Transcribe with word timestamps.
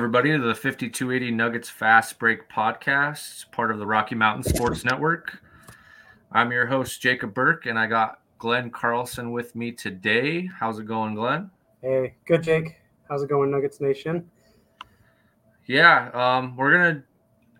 Everybody, 0.00 0.30
to 0.30 0.38
the 0.38 0.54
5280 0.54 1.30
Nuggets 1.30 1.68
Fast 1.68 2.18
Break 2.18 2.48
Podcast, 2.48 3.50
part 3.50 3.70
of 3.70 3.78
the 3.78 3.86
Rocky 3.86 4.14
Mountain 4.14 4.44
Sports 4.44 4.82
Network. 4.82 5.42
I'm 6.32 6.50
your 6.50 6.64
host, 6.64 7.02
Jacob 7.02 7.34
Burke, 7.34 7.66
and 7.66 7.78
I 7.78 7.86
got 7.86 8.22
Glenn 8.38 8.70
Carlson 8.70 9.30
with 9.30 9.54
me 9.54 9.72
today. 9.72 10.46
How's 10.46 10.78
it 10.78 10.86
going, 10.86 11.16
Glenn? 11.16 11.50
Hey, 11.82 12.14
good, 12.26 12.42
Jake. 12.42 12.76
How's 13.10 13.22
it 13.22 13.28
going, 13.28 13.50
Nuggets 13.50 13.82
Nation? 13.82 14.30
Yeah, 15.66 16.08
um, 16.14 16.56
we're 16.56 16.72
gonna, 16.72 17.04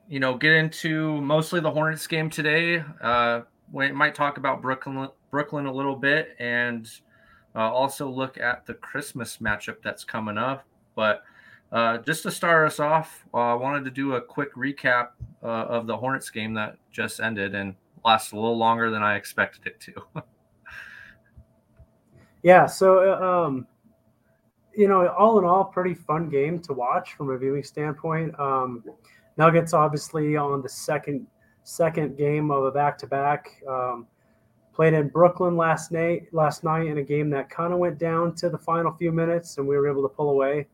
you 0.08 0.18
know, 0.18 0.34
get 0.38 0.52
into 0.52 1.20
mostly 1.20 1.60
the 1.60 1.70
Hornets 1.70 2.06
game 2.06 2.30
today. 2.30 2.82
Uh, 3.02 3.42
we 3.70 3.92
might 3.92 4.14
talk 4.14 4.38
about 4.38 4.62
Brooklyn, 4.62 5.10
Brooklyn 5.30 5.66
a 5.66 5.72
little 5.72 5.94
bit, 5.94 6.36
and 6.38 6.90
uh, 7.54 7.70
also 7.70 8.08
look 8.08 8.38
at 8.38 8.64
the 8.64 8.72
Christmas 8.72 9.36
matchup 9.42 9.82
that's 9.82 10.04
coming 10.04 10.38
up. 10.38 10.64
But 10.94 11.22
uh, 11.72 11.98
just 11.98 12.22
to 12.24 12.30
start 12.30 12.66
us 12.66 12.80
off, 12.80 13.24
uh, 13.32 13.38
I 13.38 13.54
wanted 13.54 13.84
to 13.84 13.90
do 13.90 14.14
a 14.14 14.20
quick 14.20 14.54
recap 14.54 15.10
uh, 15.42 15.46
of 15.46 15.86
the 15.86 15.96
Hornets 15.96 16.30
game 16.30 16.54
that 16.54 16.76
just 16.90 17.20
ended 17.20 17.54
and 17.54 17.74
lasted 18.04 18.36
a 18.36 18.40
little 18.40 18.58
longer 18.58 18.90
than 18.90 19.02
I 19.02 19.16
expected 19.16 19.66
it 19.66 19.80
to. 19.80 20.22
yeah, 22.42 22.66
so 22.66 23.12
uh, 23.12 23.46
um, 23.46 23.66
you 24.74 24.88
know, 24.88 25.08
all 25.08 25.38
in 25.38 25.44
all, 25.44 25.64
pretty 25.64 25.94
fun 25.94 26.28
game 26.28 26.58
to 26.60 26.72
watch 26.72 27.14
from 27.14 27.30
a 27.30 27.38
viewing 27.38 27.62
standpoint. 27.62 28.38
Um, 28.38 28.84
Nuggets 29.36 29.72
obviously 29.72 30.36
on 30.36 30.62
the 30.62 30.68
second 30.68 31.26
second 31.62 32.16
game 32.16 32.50
of 32.50 32.64
a 32.64 32.70
back 32.70 32.98
to 32.98 33.06
back. 33.06 33.62
Played 34.72 34.94
in 34.94 35.08
Brooklyn 35.08 35.56
last 35.56 35.92
night. 35.92 36.32
Last 36.32 36.64
night 36.64 36.86
in 36.86 36.98
a 36.98 37.02
game 37.02 37.28
that 37.30 37.50
kind 37.50 37.72
of 37.72 37.78
went 37.78 37.98
down 37.98 38.34
to 38.36 38.48
the 38.48 38.58
final 38.58 38.92
few 38.92 39.12
minutes, 39.12 39.58
and 39.58 39.66
we 39.66 39.76
were 39.76 39.88
able 39.88 40.02
to 40.02 40.08
pull 40.08 40.30
away. 40.30 40.66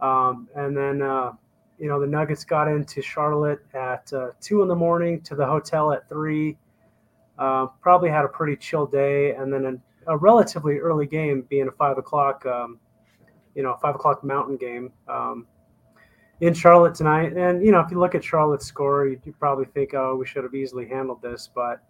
Um, 0.00 0.48
and 0.54 0.76
then, 0.76 1.02
uh, 1.02 1.32
you 1.78 1.88
know, 1.88 2.00
the 2.00 2.06
Nuggets 2.06 2.44
got 2.44 2.68
into 2.68 3.02
Charlotte 3.02 3.60
at 3.74 4.12
uh, 4.12 4.30
two 4.40 4.62
in 4.62 4.68
the 4.68 4.74
morning 4.74 5.20
to 5.22 5.34
the 5.34 5.46
hotel 5.46 5.92
at 5.92 6.08
three. 6.08 6.56
Uh, 7.38 7.66
probably 7.80 8.10
had 8.10 8.24
a 8.24 8.28
pretty 8.28 8.56
chill 8.56 8.86
day, 8.86 9.34
and 9.34 9.52
then 9.52 9.80
a, 10.06 10.12
a 10.12 10.16
relatively 10.16 10.78
early 10.78 11.06
game 11.06 11.46
being 11.48 11.68
a 11.68 11.72
five 11.72 11.96
o'clock, 11.96 12.44
um, 12.44 12.78
you 13.54 13.62
know, 13.62 13.78
five 13.80 13.94
o'clock 13.94 14.22
Mountain 14.22 14.58
game 14.58 14.92
um, 15.08 15.46
in 16.42 16.52
Charlotte 16.52 16.94
tonight. 16.94 17.32
And 17.34 17.64
you 17.64 17.72
know, 17.72 17.80
if 17.80 17.90
you 17.90 17.98
look 17.98 18.14
at 18.14 18.22
Charlotte's 18.22 18.66
score, 18.66 19.06
you, 19.06 19.18
you 19.24 19.32
probably 19.38 19.64
think, 19.64 19.94
oh, 19.94 20.16
we 20.16 20.26
should 20.26 20.44
have 20.44 20.54
easily 20.54 20.86
handled 20.86 21.22
this, 21.22 21.48
but 21.54 21.82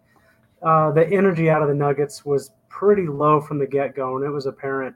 uh, 0.61 0.91
the 0.91 1.05
energy 1.09 1.49
out 1.49 1.61
of 1.61 1.67
the 1.67 1.73
Nuggets 1.73 2.23
was 2.23 2.51
pretty 2.69 3.07
low 3.07 3.41
from 3.41 3.59
the 3.59 3.67
get 3.67 3.95
go, 3.95 4.15
and 4.15 4.25
it 4.25 4.29
was 4.29 4.45
apparent. 4.45 4.95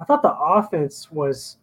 I 0.00 0.04
thought 0.04 0.22
the 0.22 0.36
offense 0.36 1.10
was 1.10 1.56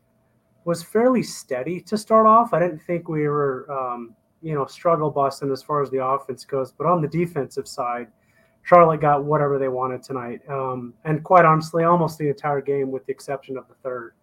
was 0.65 0.83
fairly 0.83 1.23
steady 1.23 1.79
to 1.79 1.97
start 1.97 2.25
off. 2.25 2.53
I 2.53 2.59
didn't 2.59 2.79
think 2.79 3.07
we 3.07 3.27
were, 3.27 3.71
um, 3.71 4.15
you 4.41 4.53
know, 4.53 4.65
struggle 4.65 5.11
busting 5.11 5.51
as 5.51 5.63
far 5.63 5.81
as 5.81 5.89
the 5.91 6.03
offense 6.03 6.43
goes. 6.43 6.71
But 6.71 6.87
on 6.87 7.01
the 7.01 7.07
defensive 7.07 7.67
side, 7.67 8.07
Charlotte 8.63 8.99
got 8.99 9.23
whatever 9.23 9.59
they 9.59 9.67
wanted 9.67 10.01
tonight. 10.01 10.41
Um, 10.49 10.95
and 11.05 11.23
quite 11.23 11.45
honestly, 11.45 11.83
almost 11.83 12.17
the 12.17 12.29
entire 12.29 12.61
game, 12.61 12.91
with 12.91 13.05
the 13.05 13.11
exception 13.11 13.57
of 13.57 13.67
the 13.67 13.75
third. 13.75 14.13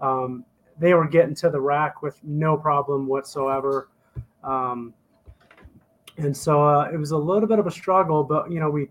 Um, 0.00 0.44
they 0.78 0.94
were 0.94 1.08
getting 1.08 1.34
to 1.34 1.50
the 1.50 1.60
rack 1.60 2.02
with 2.02 2.22
no 2.22 2.56
problem 2.56 3.08
whatsoever. 3.08 3.88
Um, 4.44 4.94
and 6.18 6.34
so 6.36 6.62
uh, 6.66 6.88
it 6.92 6.96
was 6.96 7.10
a 7.10 7.18
little 7.18 7.48
bit 7.48 7.58
of 7.58 7.66
a 7.66 7.70
struggle, 7.70 8.22
but, 8.22 8.50
you 8.50 8.60
know, 8.60 8.70
we, 8.70 8.88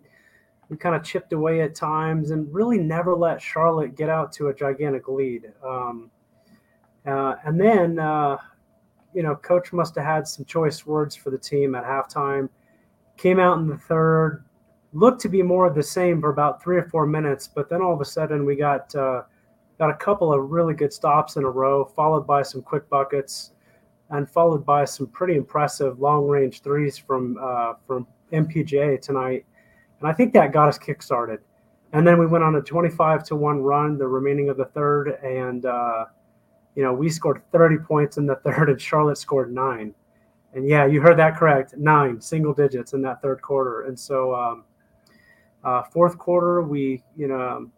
we 0.67 0.75
kind 0.75 0.95
of 0.95 1.03
chipped 1.03 1.31
away 1.31 1.61
at 1.61 1.75
times 1.75 2.31
and 2.31 2.53
really 2.53 2.77
never 2.77 3.15
let 3.15 3.41
Charlotte 3.41 3.95
get 3.95 4.09
out 4.09 4.31
to 4.33 4.49
a 4.49 4.53
gigantic 4.53 5.07
lead. 5.07 5.51
Um, 5.65 6.11
uh, 7.05 7.35
and 7.45 7.59
then, 7.59 7.99
uh, 7.99 8.37
you 9.13 9.23
know, 9.23 9.35
coach 9.35 9.73
must 9.73 9.95
have 9.95 10.05
had 10.05 10.27
some 10.27 10.45
choice 10.45 10.85
words 10.85 11.15
for 11.15 11.29
the 11.29 11.37
team 11.37 11.75
at 11.75 11.83
halftime. 11.83 12.49
Came 13.17 13.39
out 13.39 13.57
in 13.57 13.67
the 13.67 13.77
third, 13.77 14.45
looked 14.93 15.21
to 15.21 15.29
be 15.29 15.41
more 15.41 15.65
of 15.65 15.75
the 15.75 15.83
same 15.83 16.21
for 16.21 16.29
about 16.29 16.61
three 16.61 16.77
or 16.77 16.83
four 16.89 17.05
minutes, 17.05 17.47
but 17.47 17.69
then 17.69 17.81
all 17.81 17.93
of 17.93 18.01
a 18.01 18.05
sudden 18.05 18.45
we 18.45 18.55
got 18.55 18.93
uh, 18.95 19.23
got 19.77 19.89
a 19.89 19.95
couple 19.95 20.33
of 20.33 20.49
really 20.49 20.73
good 20.73 20.93
stops 20.93 21.37
in 21.37 21.43
a 21.43 21.49
row, 21.49 21.85
followed 21.85 22.27
by 22.27 22.43
some 22.43 22.61
quick 22.61 22.89
buckets, 22.89 23.53
and 24.09 24.29
followed 24.29 24.65
by 24.65 24.85
some 24.85 25.07
pretty 25.07 25.35
impressive 25.35 25.99
long 25.99 26.27
range 26.27 26.61
threes 26.61 26.97
from 26.97 27.37
uh, 27.41 27.73
from 27.87 28.05
MPJ 28.31 29.01
tonight. 29.01 29.45
And 29.99 30.07
I 30.07 30.13
think 30.13 30.33
that 30.33 30.53
got 30.53 30.69
us 30.69 30.77
kick 30.77 31.01
started. 31.01 31.39
And 31.91 32.05
then 32.05 32.19
we 32.19 32.27
went 32.27 32.43
on 32.43 32.55
a 32.55 32.61
25 32.61 33.23
to 33.25 33.35
one 33.35 33.61
run 33.61 33.97
the 33.97 34.07
remaining 34.07 34.49
of 34.49 34.57
the 34.57 34.65
third, 34.65 35.17
and 35.23 35.65
uh, 35.65 36.05
you 36.75 36.83
know, 36.83 36.93
we 36.93 37.09
scored 37.09 37.41
30 37.51 37.77
points 37.77 38.17
in 38.17 38.25
the 38.25 38.35
third 38.37 38.69
and 38.69 38.81
Charlotte 38.81 39.17
scored 39.17 39.53
nine. 39.53 39.93
And 40.53 40.67
yeah, 40.67 40.85
you 40.85 41.01
heard 41.01 41.17
that 41.17 41.37
correct. 41.37 41.77
Nine 41.77 42.19
single 42.19 42.53
digits 42.53 42.93
in 42.93 43.01
that 43.03 43.21
third 43.21 43.41
quarter. 43.41 43.83
And 43.83 43.99
so, 43.99 44.33
um, 44.33 44.63
uh, 45.63 45.83
fourth 45.83 46.17
quarter, 46.17 46.61
we, 46.61 47.03
you 47.15 47.27
know, 47.27 47.39
um, 47.39 47.71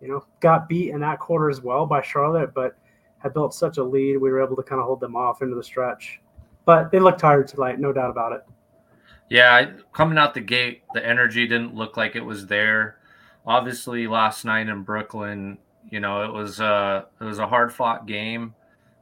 you 0.00 0.08
know, 0.08 0.24
got 0.40 0.68
beat 0.68 0.90
in 0.90 1.00
that 1.00 1.18
quarter 1.18 1.50
as 1.50 1.60
well 1.60 1.86
by 1.86 2.00
Charlotte, 2.00 2.54
but 2.54 2.76
had 3.18 3.34
built 3.34 3.52
such 3.52 3.78
a 3.78 3.84
lead. 3.84 4.16
We 4.16 4.30
were 4.30 4.42
able 4.42 4.56
to 4.56 4.62
kind 4.62 4.80
of 4.80 4.86
hold 4.86 5.00
them 5.00 5.16
off 5.16 5.42
into 5.42 5.54
the 5.54 5.62
stretch. 5.62 6.20
But 6.64 6.90
they 6.90 7.00
looked 7.00 7.20
tired 7.20 7.48
tonight, 7.48 7.80
no 7.80 7.92
doubt 7.92 8.10
about 8.10 8.32
it. 8.32 8.44
Yeah, 9.28 9.72
coming 9.92 10.16
out 10.16 10.34
the 10.34 10.40
gate, 10.40 10.82
the 10.94 11.04
energy 11.04 11.46
didn't 11.46 11.74
look 11.74 11.96
like 11.96 12.16
it 12.16 12.24
was 12.24 12.46
there. 12.46 12.98
Obviously, 13.46 14.06
last 14.06 14.44
night 14.44 14.68
in 14.68 14.82
Brooklyn, 14.82 15.58
you 15.90 16.00
know, 16.00 16.22
it 16.24 16.32
was 16.32 16.60
a 16.60 16.64
uh, 16.64 17.04
it 17.20 17.24
was 17.24 17.38
a 17.38 17.46
hard 17.46 17.72
fought 17.72 18.06
game 18.06 18.54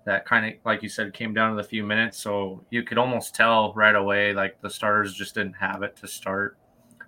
that 0.05 0.25
kind 0.25 0.47
of 0.47 0.53
like 0.65 0.83
you 0.83 0.89
said 0.89 1.13
came 1.13 1.35
down 1.35 1.51
to 1.51 1.61
the 1.61 1.69
few 1.69 1.85
minutes, 1.85 2.19
so 2.19 2.65
you 2.71 2.83
could 2.83 2.99
almost 2.99 3.35
tell 3.35 3.73
right 3.75 3.97
away 3.97 4.33
like 4.33 4.61
the 4.61 4.71
starters 4.71 5.15
just 5.15 5.35
didn't 5.35 5.55
have 5.55 5.83
it 5.83 5.97
to 5.97 6.09
start. 6.09 6.57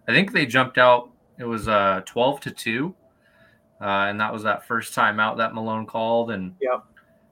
I 0.08 0.12
think 0.12 0.32
they 0.32 0.46
jumped 0.46 0.78
out. 0.78 1.10
It 1.38 1.44
was 1.44 1.68
uh 1.68 2.02
12 2.06 2.40
to 2.40 2.50
two, 2.50 2.94
uh, 3.80 4.06
and 4.08 4.20
that 4.20 4.32
was 4.32 4.42
that 4.42 4.66
first 4.66 4.94
time 4.94 5.20
out 5.20 5.36
that 5.36 5.54
Malone 5.54 5.86
called. 5.86 6.32
And 6.32 6.54
yep. 6.60 6.84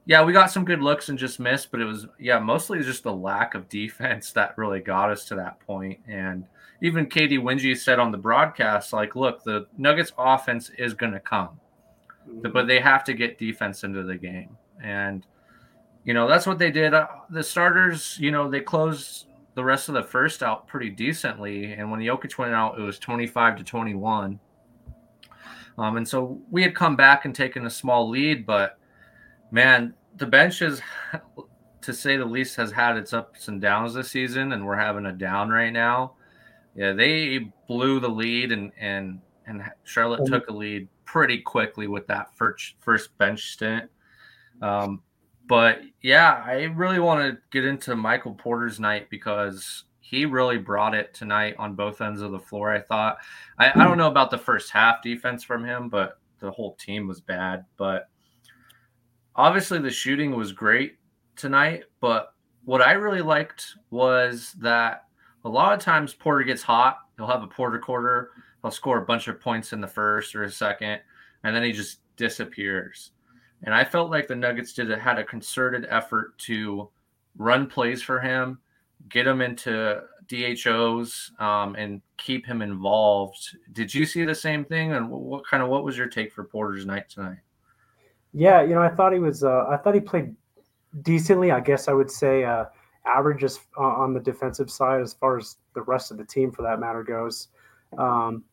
yeah, 0.05 0.23
we 0.23 0.31
got 0.31 0.51
some 0.51 0.63
good 0.63 0.81
looks 0.81 1.09
and 1.09 1.19
just 1.19 1.39
missed, 1.39 1.69
but 1.69 1.81
it 1.81 1.85
was 1.85 2.07
yeah 2.17 2.39
mostly 2.39 2.81
just 2.81 3.03
the 3.03 3.13
lack 3.13 3.55
of 3.55 3.67
defense 3.67 4.31
that 4.33 4.57
really 4.57 4.79
got 4.79 5.11
us 5.11 5.25
to 5.25 5.35
that 5.35 5.59
point. 5.59 5.99
And 6.07 6.45
even 6.81 7.07
Katy 7.07 7.39
Winge 7.39 7.75
said 7.77 7.99
on 7.99 8.11
the 8.11 8.17
broadcast, 8.17 8.93
like, 8.93 9.15
look, 9.15 9.43
the 9.43 9.65
Nuggets 9.77 10.13
offense 10.17 10.69
is 10.77 10.93
going 10.93 11.11
to 11.11 11.19
come 11.19 11.59
but 12.51 12.67
they 12.67 12.79
have 12.79 13.03
to 13.05 13.13
get 13.13 13.37
defense 13.37 13.83
into 13.83 14.03
the 14.03 14.15
game. 14.15 14.57
And, 14.83 15.25
you 16.03 16.13
know, 16.13 16.27
that's 16.27 16.45
what 16.45 16.59
they 16.59 16.71
did. 16.71 16.93
Uh, 16.93 17.07
the 17.29 17.43
starters, 17.43 18.17
you 18.19 18.31
know, 18.31 18.49
they 18.49 18.61
closed 18.61 19.27
the 19.55 19.63
rest 19.63 19.89
of 19.89 19.95
the 19.95 20.03
first 20.03 20.43
out 20.43 20.67
pretty 20.67 20.89
decently. 20.89 21.73
And 21.73 21.89
when 21.89 21.99
Jokic 21.99 22.37
went 22.37 22.53
out, 22.53 22.77
it 22.77 22.81
was 22.83 22.99
25 22.99 23.57
to 23.57 23.63
21. 23.63 24.39
Um, 25.77 25.97
and 25.97 26.07
so 26.07 26.39
we 26.49 26.63
had 26.63 26.75
come 26.75 26.95
back 26.95 27.25
and 27.25 27.35
taken 27.35 27.65
a 27.65 27.69
small 27.69 28.09
lead, 28.09 28.45
but 28.45 28.77
man, 29.51 29.93
the 30.17 30.25
bench 30.25 30.61
is, 30.61 30.81
to 31.81 31.93
say 31.93 32.17
the 32.17 32.25
least, 32.25 32.55
has 32.55 32.71
had 32.71 32.97
its 32.97 33.13
ups 33.13 33.47
and 33.47 33.61
downs 33.61 33.93
this 33.93 34.09
season, 34.09 34.53
and 34.53 34.65
we're 34.65 34.75
having 34.75 35.05
a 35.05 35.13
down 35.13 35.49
right 35.49 35.71
now. 35.71 36.13
Yeah, 36.75 36.93
they 36.93 37.51
blew 37.67 37.99
the 37.99 38.09
lead, 38.09 38.51
and 38.51 38.71
and 38.79 39.19
and 39.45 39.63
Charlotte 39.83 40.21
mm-hmm. 40.21 40.33
took 40.33 40.49
a 40.49 40.53
lead 40.53 40.87
pretty 41.17 41.39
quickly 41.39 41.87
with 41.87 42.05
that 42.05 42.31
first 42.35 42.75
first 42.79 43.17
bench 43.17 43.53
stint. 43.53 43.89
Um, 44.61 45.01
but 45.47 45.81
yeah, 46.03 46.43
I 46.45 46.65
really 46.65 46.99
want 46.99 47.21
to 47.21 47.41
get 47.49 47.65
into 47.65 47.95
Michael 47.95 48.35
Porter's 48.35 48.79
night 48.79 49.09
because 49.09 49.85
he 49.99 50.25
really 50.25 50.59
brought 50.59 50.93
it 50.93 51.15
tonight 51.15 51.55
on 51.57 51.73
both 51.73 52.01
ends 52.01 52.21
of 52.21 52.31
the 52.31 52.39
floor. 52.39 52.71
I 52.71 52.81
thought 52.81 53.17
I, 53.57 53.71
I 53.73 53.83
don't 53.83 53.97
know 53.97 54.11
about 54.11 54.29
the 54.29 54.37
first 54.37 54.69
half 54.69 55.01
defense 55.01 55.43
from 55.43 55.65
him, 55.65 55.89
but 55.89 56.19
the 56.39 56.51
whole 56.51 56.75
team 56.75 57.07
was 57.07 57.19
bad. 57.19 57.65
But 57.77 58.09
obviously 59.35 59.79
the 59.79 59.89
shooting 59.89 60.35
was 60.35 60.51
great 60.51 60.99
tonight. 61.35 61.85
But 61.99 62.31
what 62.63 62.83
I 62.83 62.91
really 62.91 63.23
liked 63.23 63.73
was 63.89 64.53
that 64.59 65.05
a 65.45 65.49
lot 65.49 65.73
of 65.73 65.79
times 65.79 66.13
Porter 66.13 66.43
gets 66.43 66.61
hot. 66.61 66.99
He'll 67.17 67.25
have 67.25 67.41
a 67.41 67.47
Porter 67.47 67.79
quarter 67.79 68.29
he'll 68.61 68.71
score 68.71 68.97
a 68.99 69.05
bunch 69.05 69.27
of 69.27 69.39
points 69.39 69.73
in 69.73 69.81
the 69.81 69.87
first 69.87 70.35
or 70.35 70.43
a 70.43 70.51
second, 70.51 70.99
and 71.43 71.55
then 71.55 71.63
he 71.63 71.71
just 71.71 71.99
disappears. 72.15 73.11
And 73.63 73.73
I 73.73 73.83
felt 73.83 74.11
like 74.11 74.27
the 74.27 74.35
Nuggets 74.35 74.73
did 74.73 74.89
had 74.89 75.17
a 75.17 75.23
concerted 75.23 75.87
effort 75.89 76.37
to 76.39 76.89
run 77.37 77.67
plays 77.67 78.01
for 78.01 78.19
him, 78.19 78.59
get 79.09 79.27
him 79.27 79.41
into 79.41 80.01
DHOs, 80.27 81.31
um, 81.39 81.75
and 81.75 82.01
keep 82.17 82.45
him 82.45 82.61
involved. 82.61 83.57
Did 83.71 83.93
you 83.93 84.05
see 84.05 84.25
the 84.25 84.35
same 84.35 84.63
thing? 84.65 84.93
And 84.93 85.09
what 85.09 85.45
kind 85.47 85.63
of 85.63 85.69
what 85.69 85.83
was 85.83 85.97
your 85.97 86.07
take 86.07 86.31
for 86.31 86.43
Porter's 86.43 86.85
night 86.85 87.09
tonight? 87.09 87.39
Yeah, 88.33 88.61
you 88.61 88.75
know, 88.75 88.81
I 88.81 88.89
thought 88.89 89.13
he 89.13 89.19
was. 89.19 89.43
Uh, 89.43 89.65
I 89.69 89.77
thought 89.77 89.95
he 89.95 90.01
played 90.01 90.35
decently. 91.01 91.51
I 91.51 91.59
guess 91.59 91.87
I 91.87 91.93
would 91.93 92.11
say 92.11 92.43
uh, 92.43 92.65
average 93.05 93.39
just 93.39 93.61
on 93.77 94.13
the 94.13 94.19
defensive 94.19 94.69
side 94.69 95.01
as 95.01 95.13
far 95.13 95.37
as 95.37 95.57
the 95.73 95.81
rest 95.83 96.11
of 96.11 96.17
the 96.17 96.25
team, 96.25 96.51
for 96.51 96.61
that 96.61 96.79
matter, 96.79 97.03
goes. 97.03 97.47
Um, 97.97 98.43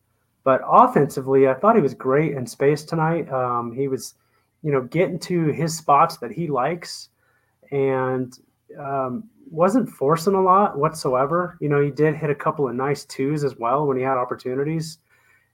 but 0.43 0.61
offensively, 0.65 1.47
I 1.47 1.55
thought 1.55 1.75
he 1.75 1.81
was 1.81 1.93
great 1.93 2.33
in 2.33 2.45
space 2.45 2.83
tonight. 2.83 3.31
Um, 3.31 3.73
he 3.73 3.87
was, 3.87 4.13
you 4.61 4.71
know, 4.71 4.81
getting 4.81 5.19
to 5.19 5.47
his 5.47 5.75
spots 5.75 6.17
that 6.17 6.31
he 6.31 6.47
likes, 6.47 7.09
and 7.71 8.37
um, 8.79 9.29
wasn't 9.49 9.89
forcing 9.89 10.35
a 10.35 10.41
lot 10.41 10.77
whatsoever. 10.77 11.57
You 11.59 11.69
know, 11.69 11.81
he 11.81 11.91
did 11.91 12.15
hit 12.15 12.29
a 12.29 12.35
couple 12.35 12.67
of 12.67 12.75
nice 12.75 13.05
twos 13.05 13.43
as 13.43 13.57
well 13.57 13.85
when 13.85 13.97
he 13.97 14.03
had 14.03 14.17
opportunities. 14.17 14.99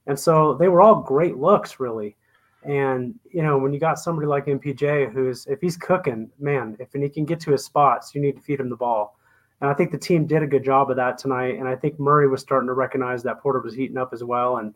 And 0.06 0.18
so 0.18 0.54
they 0.54 0.68
were 0.68 0.82
all 0.82 0.96
great 0.96 1.36
looks, 1.36 1.78
really. 1.78 2.16
And, 2.64 3.14
you 3.32 3.42
know, 3.42 3.58
when 3.58 3.72
you 3.72 3.80
got 3.80 3.98
somebody 3.98 4.26
like 4.26 4.46
MPJ 4.46 5.12
who's, 5.12 5.46
if 5.46 5.60
he's 5.60 5.76
cooking, 5.76 6.30
man, 6.38 6.76
if 6.78 6.92
he 6.92 7.08
can 7.08 7.24
get 7.24 7.40
to 7.40 7.52
his 7.52 7.64
spots, 7.64 8.14
you 8.14 8.20
need 8.20 8.36
to 8.36 8.42
feed 8.42 8.60
him 8.60 8.68
the 8.68 8.76
ball. 8.76 9.18
And 9.62 9.70
I 9.70 9.74
think 9.74 9.92
the 9.92 9.98
team 9.98 10.26
did 10.26 10.42
a 10.42 10.46
good 10.46 10.64
job 10.64 10.90
of 10.90 10.96
that 10.96 11.16
tonight. 11.16 11.58
And 11.58 11.66
I 11.66 11.76
think 11.76 11.98
Murray 11.98 12.28
was 12.28 12.42
starting 12.42 12.66
to 12.66 12.74
recognize 12.74 13.22
that 13.22 13.40
Porter 13.40 13.60
was 13.60 13.74
heating 13.74 13.96
up 13.96 14.12
as 14.12 14.22
well 14.22 14.58
and, 14.58 14.74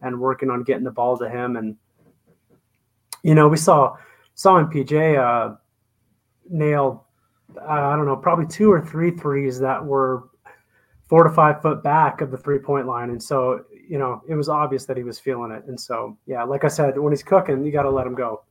and 0.00 0.18
working 0.18 0.48
on 0.48 0.62
getting 0.62 0.84
the 0.84 0.90
ball 0.90 1.18
to 1.18 1.28
him. 1.28 1.56
And, 1.56 1.76
you 3.22 3.34
know, 3.34 3.48
we 3.48 3.58
saw, 3.58 3.96
saw 4.34 4.62
MPJ 4.62 5.18
uh, 5.18 5.56
nail 6.48 7.08
I 7.66 7.96
don't 7.96 8.06
know, 8.06 8.16
probably 8.16 8.46
two 8.46 8.70
or 8.70 8.80
three 8.80 9.10
threes 9.10 9.58
that 9.60 9.84
were 9.84 10.24
four 11.08 11.24
to 11.24 11.30
five 11.30 11.62
foot 11.62 11.82
back 11.82 12.20
of 12.20 12.30
the 12.30 12.36
three 12.36 12.58
point 12.58 12.86
line. 12.86 13.10
And 13.10 13.22
so, 13.22 13.64
you 13.88 13.98
know, 13.98 14.22
it 14.28 14.34
was 14.34 14.48
obvious 14.48 14.84
that 14.86 14.96
he 14.96 15.02
was 15.02 15.18
feeling 15.18 15.50
it. 15.50 15.64
And 15.66 15.80
so, 15.80 16.18
yeah, 16.26 16.42
like 16.44 16.64
I 16.64 16.68
said, 16.68 16.98
when 16.98 17.12
he's 17.12 17.22
cooking, 17.22 17.64
you 17.64 17.72
got 17.72 17.82
to 17.82 17.90
let 17.90 18.06
him 18.06 18.14
go. 18.14 18.42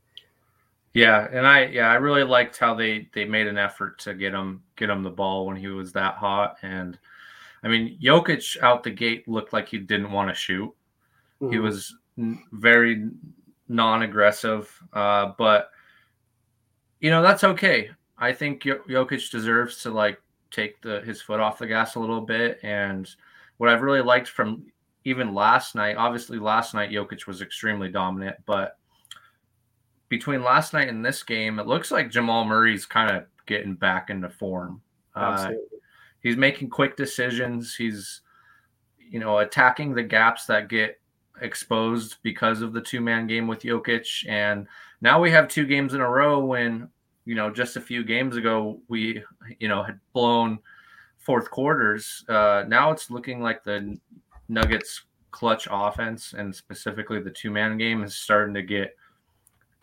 Yeah, 0.94 1.28
and 1.31 1.45
I 1.45 1.66
yeah 1.66 1.89
I 1.89 1.95
really 1.95 2.24
liked 2.24 2.57
how 2.57 2.74
they 2.74 3.10
they 3.13 3.25
made 3.25 3.48
an 3.48 3.57
effort 3.57 4.00
to 4.00 4.13
get 4.13 4.34
him 4.34 4.63
get 4.75 4.89
him 4.89 5.04
the 5.04 5.10
ball 5.10 5.45
when 5.45 5.56
he 5.56 5.68
was 5.68 5.94
that 5.94 6.16
hot, 6.16 6.57
and 6.62 6.98
I 7.63 7.68
mean 7.68 8.00
Jokic 8.01 8.62
out 8.62 8.84
the 8.84 8.92
gate 8.92 9.28
looked 9.28 9.54
like 9.54 9.69
he 9.69 9.78
didn't 9.78 10.12
want 10.12 10.30
to 10.30 10.36
shoot. 10.36 10.74
Mm-hmm. 11.42 11.54
He 11.54 11.60
was 11.60 11.95
very 12.51 13.10
non-aggressive, 13.68 14.72
uh, 14.94 15.34
but 15.38 15.69
you 17.00 17.12
know 17.12 17.22
that's 17.22 17.44
okay. 17.44 17.92
I 18.18 18.33
think 18.33 18.63
Jokic 18.63 19.30
deserves 19.30 19.83
to 19.83 19.92
like 19.92 20.19
take 20.51 20.81
the 20.81 21.01
his 21.01 21.22
foot 21.22 21.40
off 21.40 21.60
the 21.60 21.68
gas 21.68 21.95
a 21.95 22.00
little 22.00 22.22
bit. 22.22 22.60
And 22.63 23.07
what 23.57 23.69
I've 23.69 23.81
really 23.81 24.01
liked 24.01 24.28
from 24.28 24.66
even 25.04 25.33
last 25.33 25.75
night, 25.75 25.95
obviously 25.98 26.40
last 26.40 26.74
night 26.74 26.92
Jokic 26.92 27.28
was 27.28 27.42
extremely 27.42 27.90
dominant, 27.90 28.38
but 28.45 28.78
between 30.09 30.44
last 30.44 30.74
night 30.74 30.89
and 30.89 31.04
this 31.04 31.24
game, 31.24 31.59
it 31.59 31.68
looks 31.68 31.92
like 31.92 32.12
Jamal 32.12 32.45
Murray's 32.45 32.86
kind 32.86 33.15
of 33.15 33.25
getting 33.45 33.75
back 33.75 34.09
into 34.09 34.30
form. 34.30 34.81
Uh, 35.15 35.51
he's 36.21 36.38
making 36.38 36.69
quick 36.69 36.95
decisions. 36.95 37.75
He's, 37.75 38.21
you 38.98 39.19
know, 39.19 39.39
attacking 39.39 39.94
the 39.94 40.04
gaps 40.04 40.45
that 40.45 40.69
get 40.69 41.00
exposed 41.42 42.18
because 42.24 42.62
of 42.62 42.74
the 42.74 42.81
two 42.81 43.01
man 43.01 43.27
game 43.27 43.48
with 43.48 43.62
Jokic. 43.62 44.27
And 44.27 44.68
now 45.01 45.21
we 45.21 45.31
have 45.31 45.48
two 45.48 45.65
games 45.65 45.94
in 45.94 46.01
a 46.01 46.09
row 46.09 46.44
when 46.44 46.89
you 47.27 47.36
know, 47.36 47.51
just 47.51 47.75
a 47.75 47.81
few 47.81 48.06
games 48.06 48.38
ago, 48.38 48.80
we, 48.88 49.21
you 49.59 49.68
know, 49.68 49.83
had 49.83 50.00
blown 50.13 50.59
fourth 51.18 51.51
quarters. 51.51 52.24
Uh, 52.30 52.63
now 52.69 52.89
it's 52.92 53.12
looking 53.12 53.42
like 53.42 53.65
the 53.65 54.00
Nuggets 54.48 55.04
clutch 55.31 55.68
offense 55.69 56.31
and 56.31 56.56
specifically 56.56 57.19
the 57.19 57.30
two 57.30 57.51
man 57.51 57.77
game 57.77 58.01
is 58.01 58.15
starting 58.15 58.54
to 58.54 58.62
get 58.62 58.95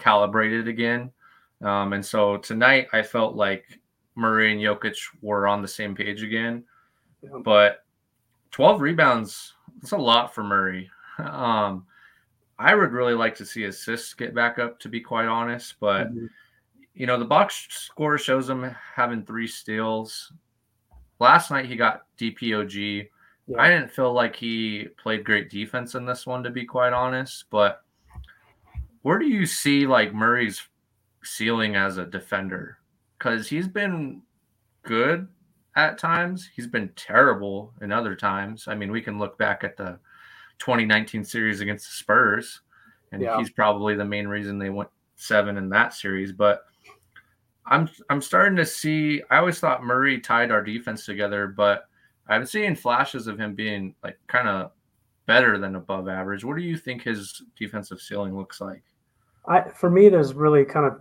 calibrated 0.05 0.69
again. 0.69 1.11
Um, 1.63 1.95
and 1.95 2.05
so 2.05 2.37
tonight 2.37 2.89
I 2.93 3.03
felt 3.03 3.37
like 3.37 3.65
Murray 4.15 4.53
and 4.53 4.61
Jokic 4.61 4.99
were 5.23 5.49
on 5.49 5.63
the 5.63 5.69
same 5.69 5.95
page 5.95 6.23
again. 6.23 6.65
But 7.43 7.85
12 8.51 8.81
rebounds, 8.83 9.55
that's 9.81 9.93
a 9.93 9.97
lot 9.97 10.35
for 10.35 10.45
Murray. 10.45 10.91
Um, 11.17 11.87
I 12.59 12.75
would 12.75 12.91
really 12.91 13.15
like 13.15 13.37
to 13.37 13.47
see 13.47 13.65
assists 13.65 14.15
get 14.15 14.35
back 14.35 14.59
up, 14.59 14.81
to 14.81 14.89
be 14.89 15.01
quite 15.01 15.27
honest. 15.27 15.77
But 15.79 16.09
mm-hmm 16.09 16.27
you 16.95 17.07
know, 17.07 17.19
the 17.19 17.25
box 17.25 17.67
score 17.71 18.17
shows 18.19 18.49
him 18.49 18.75
having 18.95 19.25
three 19.25 19.49
steals. 19.49 20.33
Last 21.19 21.51
night 21.51 21.67
he 21.67 21.77
got 21.77 22.07
DPOG. 22.19 23.09
Yeah. 23.47 23.61
I 23.61 23.69
didn't 23.69 23.91
feel 23.91 24.13
like 24.13 24.37
he 24.37 24.87
played 25.03 25.25
great 25.25 25.51
defense 25.51 25.97
in 25.97 26.07
this 26.07 26.27
one, 26.27 26.43
to 26.45 26.51
be 26.51 26.65
quite 26.65 26.93
honest. 26.93 27.47
But 27.51 27.83
where 29.05 29.19
do 29.19 29.27
you 29.27 29.45
see 29.45 29.87
like 29.87 30.15
Murray's 30.15 30.63
ceiling 31.23 31.77
as 31.77 31.99
a 31.99 32.07
defender? 32.07 32.79
Because 33.19 33.47
he's 33.47 33.69
been 33.69 34.23
good 34.83 35.29
at 35.77 35.99
times, 35.99 36.49
he's 36.57 36.67
been 36.67 36.89
terrible 36.97 37.75
in 37.83 37.93
other 37.93 38.17
times. 38.17 38.67
I 38.67 38.75
mean, 38.75 38.91
we 38.91 39.03
can 39.03 39.19
look 39.19 39.37
back 39.37 39.63
at 39.63 39.77
the 39.77 39.99
2019 40.59 41.23
series 41.23 41.61
against 41.61 41.87
the 41.87 41.93
Spurs, 41.93 42.63
and 43.13 43.21
yeah. 43.21 43.37
he's 43.37 43.51
probably 43.51 43.95
the 43.95 44.07
main 44.07 44.27
reason 44.27 44.59
they 44.59 44.71
went 44.71 44.89
seven 45.17 45.59
in 45.59 45.69
that 45.69 45.93
series. 45.93 46.33
But 46.33 46.65
I'm 47.67 47.91
I'm 48.09 48.23
starting 48.23 48.57
to 48.57 48.65
see. 48.65 49.23
I 49.31 49.37
always 49.37 49.61
thought 49.61 49.85
Murray 49.85 50.19
tied 50.19 50.51
our 50.51 50.63
defense 50.63 51.05
together, 51.05 51.47
but 51.47 51.89
I'm 52.27 52.47
seeing 52.47 52.75
flashes 52.75 53.27
of 53.27 53.39
him 53.39 53.55
being 53.55 53.97
like 54.03 54.17
kind 54.29 54.49
of 54.49 54.71
better 55.27 55.59
than 55.59 55.75
above 55.75 56.09
average. 56.09 56.43
What 56.43 56.57
do 56.57 56.63
you 56.63 56.79
think 56.79 57.03
his 57.03 57.43
defensive 57.59 58.01
ceiling 58.01 58.35
looks 58.35 58.63
like? 58.63 58.83
I, 59.47 59.69
for 59.71 59.91
me, 59.91 60.09
there's 60.09 60.35
really 60.35 60.65
kind 60.65 60.87
of 60.87 61.01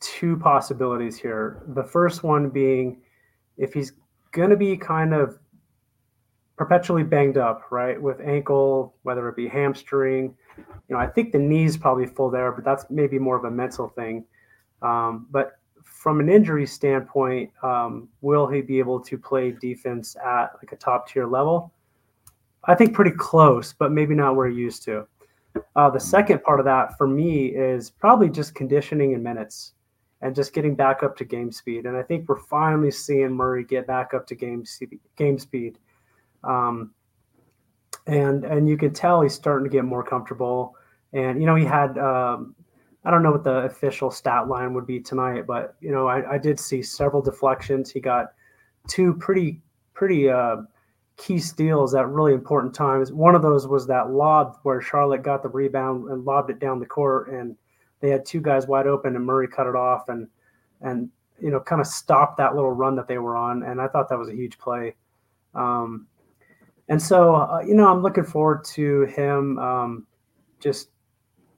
two 0.00 0.36
possibilities 0.36 1.16
here. 1.16 1.62
The 1.74 1.84
first 1.84 2.22
one 2.22 2.48
being 2.48 3.00
if 3.56 3.72
he's 3.72 3.92
going 4.32 4.50
to 4.50 4.56
be 4.56 4.76
kind 4.76 5.14
of 5.14 5.38
perpetually 6.56 7.02
banged 7.02 7.38
up, 7.38 7.70
right, 7.70 8.00
with 8.00 8.20
ankle, 8.20 8.94
whether 9.02 9.28
it 9.28 9.36
be 9.36 9.48
hamstring. 9.48 10.34
You 10.56 10.94
know, 10.94 10.98
I 10.98 11.06
think 11.06 11.32
the 11.32 11.38
knee's 11.38 11.76
probably 11.76 12.06
full 12.06 12.30
there, 12.30 12.52
but 12.52 12.64
that's 12.64 12.84
maybe 12.90 13.18
more 13.18 13.36
of 13.36 13.44
a 13.44 13.50
mental 13.50 13.88
thing. 13.88 14.24
Um, 14.80 15.26
but 15.30 15.52
from 15.84 16.20
an 16.20 16.28
injury 16.28 16.66
standpoint, 16.66 17.50
um, 17.62 18.08
will 18.20 18.46
he 18.46 18.60
be 18.60 18.78
able 18.78 19.00
to 19.00 19.18
play 19.18 19.52
defense 19.52 20.16
at 20.16 20.50
like 20.56 20.72
a 20.72 20.76
top 20.76 21.08
tier 21.08 21.26
level? 21.26 21.72
I 22.64 22.74
think 22.74 22.94
pretty 22.94 23.12
close, 23.12 23.72
but 23.72 23.90
maybe 23.92 24.14
not 24.14 24.36
where 24.36 24.48
he 24.48 24.56
used 24.56 24.84
to. 24.84 25.06
Uh, 25.76 25.90
the 25.90 26.00
second 26.00 26.42
part 26.42 26.60
of 26.60 26.66
that 26.66 26.96
for 26.96 27.06
me 27.06 27.46
is 27.46 27.90
probably 27.90 28.28
just 28.28 28.54
conditioning 28.54 29.14
and 29.14 29.22
minutes 29.22 29.72
and 30.20 30.34
just 30.34 30.52
getting 30.52 30.74
back 30.74 31.02
up 31.02 31.16
to 31.16 31.24
game 31.24 31.50
speed. 31.50 31.86
And 31.86 31.96
I 31.96 32.02
think 32.02 32.28
we're 32.28 32.38
finally 32.38 32.90
seeing 32.90 33.32
Murray 33.32 33.64
get 33.64 33.86
back 33.86 34.14
up 34.14 34.26
to 34.28 34.34
game 34.34 34.64
speed. 34.64 35.00
Game 35.16 35.38
speed. 35.38 35.78
Um, 36.44 36.92
and 38.06 38.44
and 38.44 38.68
you 38.68 38.76
can 38.76 38.92
tell 38.92 39.22
he's 39.22 39.34
starting 39.34 39.64
to 39.64 39.70
get 39.70 39.84
more 39.84 40.02
comfortable. 40.02 40.76
And 41.12 41.40
you 41.40 41.46
know 41.46 41.54
he 41.54 41.64
had 41.64 41.98
um, 41.98 42.54
I 43.04 43.10
don't 43.10 43.22
know 43.22 43.32
what 43.32 43.44
the 43.44 43.58
official 43.64 44.10
stat 44.10 44.48
line 44.48 44.74
would 44.74 44.86
be 44.86 45.00
tonight, 45.00 45.46
but 45.46 45.74
you 45.80 45.90
know, 45.90 46.06
I, 46.06 46.34
I 46.34 46.38
did 46.38 46.58
see 46.58 46.82
several 46.82 47.20
deflections. 47.20 47.90
He 47.90 48.00
got 48.00 48.32
two 48.88 49.14
pretty 49.14 49.60
pretty 49.94 50.28
uh, 50.28 50.56
key 51.22 51.38
steals 51.38 51.94
at 51.94 52.08
really 52.08 52.34
important 52.34 52.74
times. 52.74 53.12
One 53.12 53.36
of 53.36 53.42
those 53.42 53.68
was 53.68 53.86
that 53.86 54.10
lob 54.10 54.58
where 54.64 54.80
Charlotte 54.80 55.22
got 55.22 55.42
the 55.42 55.48
rebound 55.48 56.10
and 56.10 56.24
lobbed 56.24 56.50
it 56.50 56.58
down 56.58 56.80
the 56.80 56.86
court, 56.86 57.30
and 57.30 57.56
they 58.00 58.10
had 58.10 58.26
two 58.26 58.40
guys 58.40 58.66
wide 58.66 58.88
open, 58.88 59.14
and 59.14 59.24
Murray 59.24 59.46
cut 59.46 59.68
it 59.68 59.76
off 59.76 60.08
and 60.08 60.26
and 60.80 61.08
you 61.40 61.50
know 61.50 61.60
kind 61.60 61.80
of 61.80 61.86
stopped 61.86 62.38
that 62.38 62.56
little 62.56 62.72
run 62.72 62.96
that 62.96 63.06
they 63.06 63.18
were 63.18 63.36
on. 63.36 63.62
And 63.62 63.80
I 63.80 63.86
thought 63.86 64.08
that 64.08 64.18
was 64.18 64.30
a 64.30 64.34
huge 64.34 64.58
play. 64.58 64.96
Um, 65.54 66.08
and 66.88 67.00
so 67.00 67.36
uh, 67.36 67.62
you 67.64 67.74
know, 67.74 67.88
I'm 67.88 68.02
looking 68.02 68.24
forward 68.24 68.64
to 68.74 69.02
him 69.02 69.58
um, 69.60 70.06
just 70.58 70.88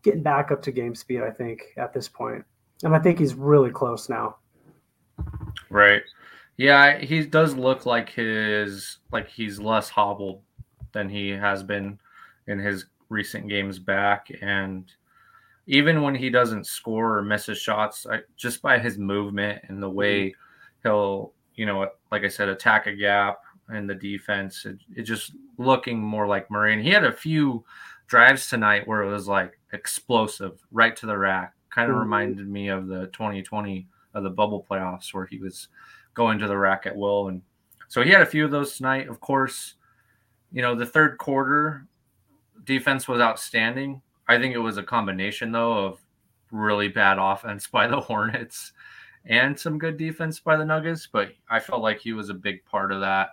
getting 0.02 0.22
back 0.22 0.50
up 0.50 0.60
to 0.62 0.72
game 0.72 0.94
speed, 0.94 1.22
I 1.22 1.30
think, 1.30 1.62
at 1.78 1.94
this. 1.94 2.10
And 2.20 2.94
I 2.94 2.98
think 2.98 3.18
he's 3.18 3.34
really 3.34 3.70
close 3.70 4.10
now. 4.10 4.36
Right. 5.70 6.02
Yeah, 6.56 6.98
he 6.98 7.24
does 7.24 7.56
look 7.56 7.86
like 7.86 8.10
his 8.10 8.98
like 9.12 9.28
he's 9.28 9.58
less 9.58 9.88
hobbled 9.88 10.42
than 10.92 11.08
he 11.08 11.30
has 11.30 11.62
been 11.62 11.98
in 12.46 12.58
his 12.58 12.86
recent 13.08 13.48
games 13.48 13.78
back 13.78 14.28
and 14.40 14.90
even 15.66 16.02
when 16.02 16.14
he 16.14 16.30
doesn't 16.30 16.66
score 16.66 17.18
or 17.18 17.22
misses 17.22 17.58
shots 17.58 18.06
I, 18.10 18.20
just 18.36 18.60
by 18.60 18.78
his 18.78 18.98
movement 18.98 19.62
and 19.68 19.82
the 19.82 19.90
way 19.90 20.30
mm-hmm. 20.30 20.88
he'll 20.88 21.32
you 21.54 21.66
know 21.66 21.88
like 22.10 22.24
i 22.24 22.28
said 22.28 22.48
attack 22.48 22.86
a 22.86 22.94
gap 22.94 23.40
in 23.72 23.86
the 23.86 23.94
defense 23.94 24.64
it, 24.64 24.78
it 24.96 25.02
just 25.02 25.32
looking 25.58 26.00
more 26.00 26.26
like 26.26 26.50
Murray. 26.50 26.74
And 26.74 26.82
he 26.82 26.90
had 26.90 27.04
a 27.04 27.12
few 27.12 27.64
drives 28.06 28.48
tonight 28.48 28.86
where 28.86 29.02
it 29.02 29.10
was 29.10 29.28
like 29.28 29.58
explosive 29.72 30.60
right 30.70 30.94
to 30.96 31.06
the 31.06 31.16
rack. 31.16 31.54
Kind 31.70 31.90
of 31.90 31.94
mm-hmm. 31.94 32.04
reminded 32.04 32.48
me 32.48 32.68
of 32.68 32.86
the 32.86 33.06
2020 33.08 33.86
of 34.14 34.22
the 34.22 34.30
bubble 34.30 34.64
playoffs 34.68 35.12
where 35.12 35.26
he 35.26 35.38
was 35.38 35.68
going 36.14 36.38
to 36.38 36.48
the 36.48 36.56
rack 36.56 36.86
at 36.86 36.96
will. 36.96 37.28
And 37.28 37.42
so 37.88 38.02
he 38.02 38.10
had 38.10 38.22
a 38.22 38.26
few 38.26 38.44
of 38.44 38.50
those 38.50 38.76
tonight. 38.76 39.08
Of 39.08 39.20
course, 39.20 39.74
you 40.52 40.62
know, 40.62 40.74
the 40.74 40.86
third 40.86 41.18
quarter 41.18 41.86
defense 42.64 43.06
was 43.06 43.20
outstanding. 43.20 44.00
I 44.26 44.38
think 44.38 44.54
it 44.54 44.58
was 44.58 44.78
a 44.78 44.82
combination 44.82 45.52
though 45.52 45.86
of 45.86 46.00
really 46.50 46.88
bad 46.88 47.18
offense 47.20 47.66
by 47.66 47.86
the 47.86 48.00
Hornets 48.00 48.72
and 49.26 49.58
some 49.58 49.78
good 49.78 49.96
defense 49.96 50.40
by 50.40 50.56
the 50.56 50.64
Nuggets, 50.64 51.08
but 51.10 51.30
I 51.48 51.58
felt 51.60 51.82
like 51.82 51.98
he 51.98 52.12
was 52.12 52.28
a 52.28 52.34
big 52.34 52.64
part 52.64 52.92
of 52.92 53.00
that. 53.00 53.30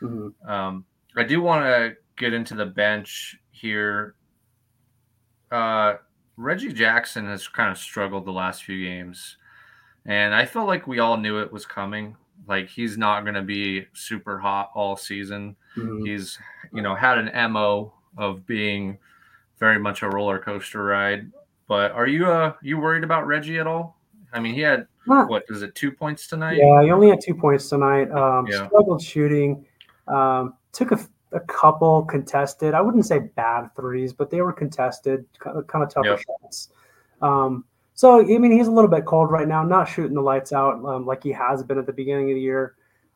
Mm-hmm. 0.00 0.50
Um, 0.50 0.84
I 1.16 1.22
do 1.22 1.40
want 1.42 1.64
to 1.64 1.96
get 2.16 2.32
into 2.32 2.54
the 2.54 2.66
bench 2.66 3.36
here. 3.50 4.14
Uh, 5.50 5.94
Reggie 6.36 6.72
Jackson 6.72 7.26
has 7.26 7.46
kind 7.46 7.70
of 7.70 7.78
struggled 7.78 8.24
the 8.24 8.32
last 8.32 8.64
few 8.64 8.82
games. 8.82 9.36
And 10.06 10.34
I 10.34 10.44
felt 10.44 10.66
like 10.66 10.86
we 10.86 10.98
all 10.98 11.16
knew 11.16 11.38
it 11.38 11.52
was 11.52 11.66
coming. 11.66 12.16
Like 12.46 12.68
he's 12.68 12.98
not 12.98 13.22
going 13.22 13.34
to 13.34 13.42
be 13.42 13.86
super 13.92 14.38
hot 14.38 14.70
all 14.74 14.96
season. 14.96 15.56
Mm-hmm. 15.76 16.04
He's, 16.04 16.38
you 16.72 16.82
know, 16.82 16.94
had 16.94 17.18
an 17.18 17.52
MO 17.52 17.92
of 18.16 18.46
being 18.46 18.98
very 19.58 19.78
much 19.78 20.02
a 20.02 20.08
roller 20.08 20.38
coaster 20.38 20.84
ride. 20.84 21.30
But 21.66 21.92
are 21.92 22.06
you 22.06 22.30
uh 22.30 22.52
you 22.62 22.78
worried 22.78 23.04
about 23.04 23.26
Reggie 23.26 23.58
at 23.58 23.66
all? 23.66 23.98
I 24.32 24.40
mean, 24.40 24.54
he 24.54 24.60
had 24.60 24.86
not, 25.06 25.28
what 25.28 25.44
is 25.48 25.62
it, 25.62 25.74
two 25.74 25.92
points 25.92 26.26
tonight? 26.26 26.58
Yeah, 26.58 26.82
he 26.82 26.90
only 26.90 27.08
had 27.08 27.20
two 27.20 27.34
points 27.34 27.68
tonight. 27.68 28.10
Um, 28.10 28.46
yeah. 28.46 28.66
Struggled 28.66 29.02
shooting. 29.02 29.64
Um, 30.08 30.54
took 30.72 30.92
a, 30.92 30.98
a, 31.32 31.40
couple 31.40 32.04
contested. 32.04 32.74
I 32.74 32.80
wouldn't 32.80 33.06
say 33.06 33.20
bad 33.20 33.68
threes, 33.76 34.12
but 34.12 34.28
they 34.28 34.40
were 34.42 34.52
contested, 34.52 35.24
kind 35.38 35.56
of, 35.56 35.66
kind 35.66 35.84
of 35.84 35.90
tougher 35.90 36.08
yep. 36.08 36.20
shots. 36.20 36.70
Um, 37.22 37.64
so 37.94 38.20
I 38.20 38.38
mean, 38.38 38.50
he's 38.50 38.66
a 38.66 38.72
little 38.72 38.90
bit 38.90 39.06
cold 39.06 39.30
right 39.30 39.46
now, 39.46 39.62
not 39.62 39.88
shooting 39.88 40.14
the 40.14 40.20
lights 40.20 40.52
out 40.52 40.84
um, 40.84 41.06
like 41.06 41.22
he 41.22 41.30
has 41.32 41.62
been 41.62 41.78
at 41.78 41.86
the 41.86 41.92
beginning 41.92 42.30
of 42.30 42.34
the 42.34 42.40
year. 42.40 42.74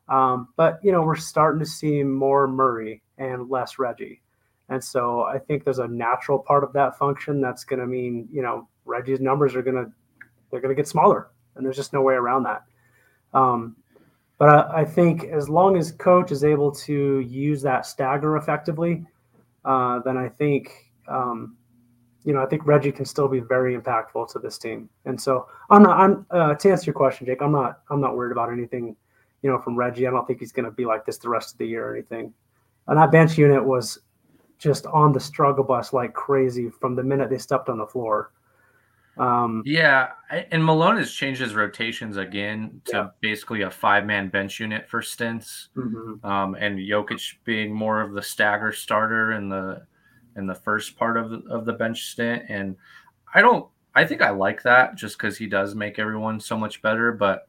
Um, 0.09 0.49
but 0.57 0.79
you 0.83 0.93
know, 0.93 1.03
we're 1.03 1.17
starting 1.17 1.59
to 1.61 1.67
see 1.67 2.03
more 2.03 2.47
Murray 2.47 3.03
and 3.19 3.51
less 3.51 3.79
Reggie, 3.79 4.23
and 4.69 4.83
so 4.83 5.23
I 5.23 5.39
think 5.39 5.65
there's 5.65 5.81
a 5.81 5.89
natural 5.89 6.39
part 6.39 6.65
of 6.65 6.73
that 6.75 6.97
function 6.97 7.41
that's 7.41 7.65
going 7.65 7.81
to 7.81 7.87
mean 7.87 8.29
you 8.33 8.41
know 8.41 8.69
Reggie's 8.85 9.21
numbers 9.21 9.55
are 9.55 9.63
going 9.63 9.85
to 9.85 9.93
they're 10.51 10.61
going 10.61 10.75
to 10.75 10.81
get 10.81 10.89
smaller, 10.89 11.29
and 11.57 11.67
there's 11.67 11.77
just 11.77 11.93
no 11.93 12.01
way 12.01 12.15
around 12.15 12.45
that. 12.45 12.63
Um, 13.35 13.77
but 14.39 14.49
I, 14.49 14.81
I, 14.81 14.85
think 14.87 15.25
as 15.25 15.51
long 15.51 15.77
as 15.77 15.93
coach 15.93 16.33
is 16.33 16.43
able 16.43 16.73
to 16.73 17.21
use 17.21 17.61
that 17.61 17.85
stagger 17.85 18.39
effectively, 18.39 19.05
uh, 19.67 19.99
then 19.99 20.17
I 20.17 20.31
think 20.31 20.91
um, 21.07 21.58
you 22.25 22.33
know 22.33 22.43
I 22.43 22.47
think 22.47 22.67
Reggie 22.67 22.93
can 22.93 23.05
still 23.05 23.29
be 23.29 23.41
very 23.41 23.77
impactful 23.77 24.33
to 24.33 24.39
this 24.39 24.59
team. 24.59 24.89
And 25.05 25.21
so 25.21 25.47
I'm 25.71 25.83
not. 25.83 25.99
I'm 25.99 26.27
uh, 26.31 26.55
to 26.55 26.71
answer 26.71 26.87
your 26.87 26.95
question, 26.95 27.27
Jake. 27.27 27.43
I'm 27.43 27.53
not. 27.53 27.81
I'm 27.91 28.01
not 28.01 28.17
worried 28.17 28.33
about 28.33 28.53
anything. 28.53 28.97
You 29.43 29.51
know, 29.51 29.59
from 29.61 29.77
Reggie, 29.77 30.07
I 30.07 30.11
don't 30.11 30.27
think 30.27 30.41
he's 30.41 30.53
going 30.53 30.65
to 30.65 30.73
be 30.73 30.85
like 30.85 31.07
this 31.07 31.19
the 31.19 31.29
rest 31.29 31.53
of 31.53 31.59
the 31.59 31.67
year 31.67 31.89
or 31.89 31.95
anything. 31.95 32.33
And 32.89 32.99
that 32.99 33.13
bench 33.13 33.39
unit 33.39 33.65
was 33.65 34.01
just 34.59 34.87
on 34.87 35.13
the 35.13 35.21
struggle 35.21 35.63
bus 35.63 35.93
like 35.93 36.13
crazy 36.13 36.69
from 36.69 36.97
the 36.97 37.03
minute 37.03 37.31
they 37.31 37.39
stepped 37.39 37.69
on 37.69 37.79
the 37.79 37.87
floor. 37.87 38.33
Um, 39.19 39.63
yeah, 39.67 40.11
and 40.31 40.65
Malone 40.65 40.97
has 40.97 41.13
changed 41.13 41.41
his 41.41 41.55
rotations 41.55 42.17
again 42.17 42.81
to 42.85 42.97
yeah. 42.97 43.09
basically 43.21 43.63
a 43.63 43.71
five-man 43.71 44.29
bench 44.29 44.61
unit 44.61 44.89
for 44.89 45.03
stints, 45.03 45.71
mm-hmm. 45.77 46.25
um, 46.25 46.55
and 46.55 46.79
Jokic 46.79 47.35
being 47.45 47.75
more 47.75 48.01
of 48.01 48.13
the 48.13 48.23
stagger 48.23 48.73
starter 48.73 49.33
and 49.33 49.51
the 49.51 49.87
in 50.39 50.47
the 50.47 50.55
first 50.55 50.97
part 50.97 51.19
of 51.19 51.31
the, 51.31 51.43
of 51.51 51.67
the 51.67 51.73
bench 51.75 52.07
stint. 52.07 52.45
And 52.49 52.77
I 53.35 53.43
don't, 53.43 53.69
I 53.95 54.07
think 54.07 54.23
I 54.23 54.31
like 54.31 54.63
that 54.63 54.95
just 54.95 55.19
because 55.19 55.37
he 55.37 55.47
does 55.47 55.75
make 55.75 55.99
everyone 55.99 56.41
so 56.41 56.57
much 56.57 56.81
better. 56.81 57.13
But 57.13 57.49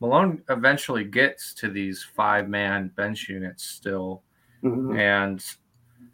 Malone 0.00 0.42
eventually 0.48 1.04
gets 1.04 1.52
to 1.54 1.68
these 1.68 2.02
five-man 2.14 2.92
bench 2.96 3.28
units 3.28 3.64
still, 3.64 4.22
mm-hmm. 4.62 4.96
and 4.96 5.44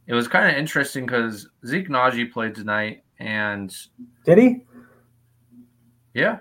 it 0.07 0.15
was 0.15 0.27
kind 0.27 0.51
of 0.51 0.57
interesting 0.57 1.07
because 1.07 1.49
Zeke 1.67 1.89
Nnaji 1.89 2.33
played 2.33 2.55
tonight, 2.55 3.05
and 3.19 3.77
did 4.25 4.39
he? 4.39 4.65
Yeah. 6.15 6.39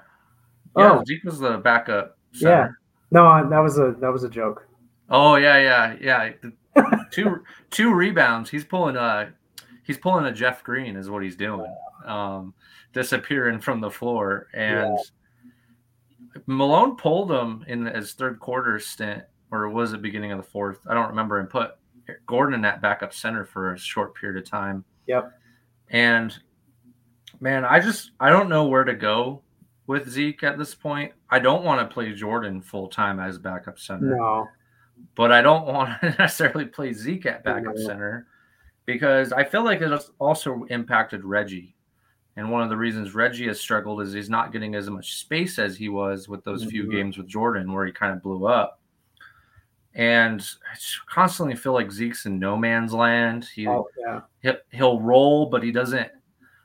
Yeah, 0.78 1.00
oh. 1.00 1.04
Zeke 1.06 1.24
was 1.24 1.40
the 1.40 1.58
backup. 1.58 2.18
Center. 2.32 2.52
Yeah. 2.52 2.68
No, 3.12 3.50
that 3.50 3.60
was 3.60 3.78
a 3.78 3.96
that 4.00 4.12
was 4.12 4.24
a 4.24 4.30
joke. 4.30 4.68
Oh 5.10 5.36
yeah, 5.36 5.58
yeah, 5.60 5.96
yeah. 6.02 7.04
two 7.12 7.44
two 7.70 7.94
rebounds. 7.94 8.50
He's 8.50 8.66
pulling 8.66 8.96
a 8.96 9.32
he's 9.84 9.98
pulling 9.98 10.26
a 10.26 10.32
Jeff 10.32 10.64
Green 10.64 10.96
is 10.96 11.10
what 11.10 11.24
he's 11.24 11.36
doing. 11.36 11.74
Um, 12.06 12.54
disappearing 12.92 13.60
from 13.60 13.80
the 13.80 13.90
floor 13.90 14.48
and 14.54 14.98
yeah. 14.98 15.04
Malone 16.46 16.96
pulled 16.96 17.32
him 17.32 17.64
in 17.68 17.86
his 17.86 18.14
third 18.14 18.40
quarter 18.40 18.80
stint, 18.80 19.24
or 19.52 19.70
was 19.70 19.94
it 19.94 20.02
beginning 20.02 20.32
of 20.32 20.38
the 20.38 20.44
fourth? 20.44 20.80
I 20.88 20.94
don't 20.94 21.10
remember, 21.10 21.40
and 21.40 21.50
put 21.50 21.72
Gordon 22.26 22.56
in 22.56 22.62
that 22.62 22.82
backup 22.82 23.14
center 23.14 23.46
for 23.46 23.74
a 23.74 23.78
short 23.78 24.16
period 24.16 24.42
of 24.42 24.50
time. 24.50 24.84
Yep. 25.08 25.32
And 25.90 26.38
man, 27.40 27.66
I 27.66 27.80
just 27.80 28.12
I 28.20 28.30
don't 28.30 28.50
know 28.50 28.66
where 28.66 28.84
to 28.84 28.96
go 28.96 29.42
with 29.88 30.10
Zeke 30.10 30.44
at 30.44 30.58
this 30.58 30.74
point. 30.74 31.14
I 31.30 31.40
don't 31.40 31.64
want 31.64 31.88
to 31.88 31.94
play 31.94 32.12
Jordan 32.14 32.62
full 32.62 32.88
time 32.88 33.20
as 33.20 33.38
backup 33.38 33.80
center. 33.80 34.16
No. 34.18 34.48
But 35.16 35.32
I 35.32 35.42
don't 35.42 35.68
want 35.68 36.02
to 36.02 36.10
necessarily 36.20 36.66
play 36.66 36.94
Zeke 36.94 37.26
at 37.26 37.44
backup 37.44 37.76
yeah. 37.78 37.86
center 37.86 38.28
because 38.86 39.32
I 39.32 39.44
feel 39.44 39.64
like 39.64 39.82
it's 39.82 40.12
also 40.20 40.66
impacted 40.70 41.24
Reggie. 41.24 41.76
And 42.36 42.52
one 42.52 42.64
of 42.64 42.70
the 42.70 42.78
reasons 42.78 43.14
Reggie 43.14 43.48
has 43.48 43.60
struggled 43.60 44.02
is 44.02 44.14
he's 44.14 44.30
not 44.30 44.52
getting 44.52 44.76
as 44.76 44.90
much 44.90 45.18
space 45.18 45.60
as 45.60 45.78
he 45.78 45.90
was 45.90 46.28
with 46.28 46.44
those 46.44 46.62
mm-hmm. 46.62 46.72
few 46.72 46.92
games 46.92 47.18
with 47.18 47.28
Jordan 47.28 47.72
where 47.72 47.86
he 47.86 47.92
kind 47.92 48.12
of 48.12 48.24
blew 48.24 48.48
up. 48.48 48.80
And 49.96 50.42
I 50.42 50.78
constantly 51.08 51.56
feel 51.56 51.74
like 51.74 51.92
Zeke's 51.92 52.26
in 52.26 52.40
no 52.40 52.58
man's 52.58 52.94
land. 52.94 53.48
He 53.54 53.68
oh, 53.68 53.88
yeah. 54.42 54.54
he'll 54.72 55.00
roll, 55.00 55.46
but 55.46 55.62
he 55.62 55.72
doesn't 55.72 56.10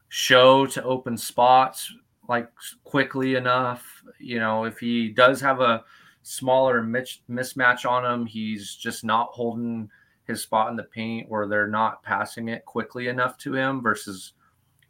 show 0.08 0.64
to 0.64 0.82
open 0.82 1.18
spots 1.18 1.92
like 2.28 2.48
quickly 2.84 3.34
enough. 3.34 4.02
You 4.18 4.38
know, 4.38 4.64
if 4.64 4.78
he 4.78 5.08
does 5.10 5.42
have 5.42 5.60
a 5.60 5.84
smaller 6.22 6.82
mismatch 6.82 7.88
on 7.88 8.04
him, 8.04 8.26
he's 8.26 8.74
just 8.74 9.04
not 9.04 9.28
holding 9.32 9.90
his 10.28 10.42
spot 10.42 10.70
in 10.70 10.76
the 10.76 10.84
paint 10.84 11.26
or 11.30 11.48
they're 11.48 11.66
not 11.66 12.02
passing 12.02 12.48
it 12.48 12.64
quickly 12.66 13.08
enough 13.08 13.36
to 13.38 13.54
him 13.54 13.82
versus 13.82 14.34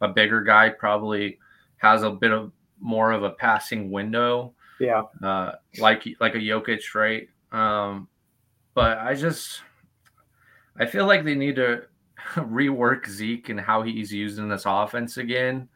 a 0.01 0.07
bigger 0.07 0.43
guy 0.43 0.69
probably 0.69 1.39
has 1.77 2.03
a 2.03 2.11
bit 2.11 2.31
of 2.31 2.51
more 2.79 3.11
of 3.11 3.23
a 3.23 3.31
passing 3.31 3.89
window. 3.89 4.53
Yeah. 4.79 5.03
Uh, 5.23 5.53
like 5.79 6.07
like 6.19 6.35
a 6.35 6.39
Jokic, 6.39 6.93
right? 6.93 7.27
Um, 7.51 8.07
but 8.73 8.99
I 8.99 9.15
just 9.15 9.61
I 10.77 10.85
feel 10.85 11.07
like 11.07 11.23
they 11.23 11.35
need 11.35 11.55
to 11.55 11.83
rework 12.35 13.07
Zeke 13.07 13.49
and 13.49 13.59
how 13.59 13.81
he's 13.81 14.13
used 14.13 14.39
in 14.39 14.49
this 14.49 14.63
offense 14.65 15.17
again 15.17 15.67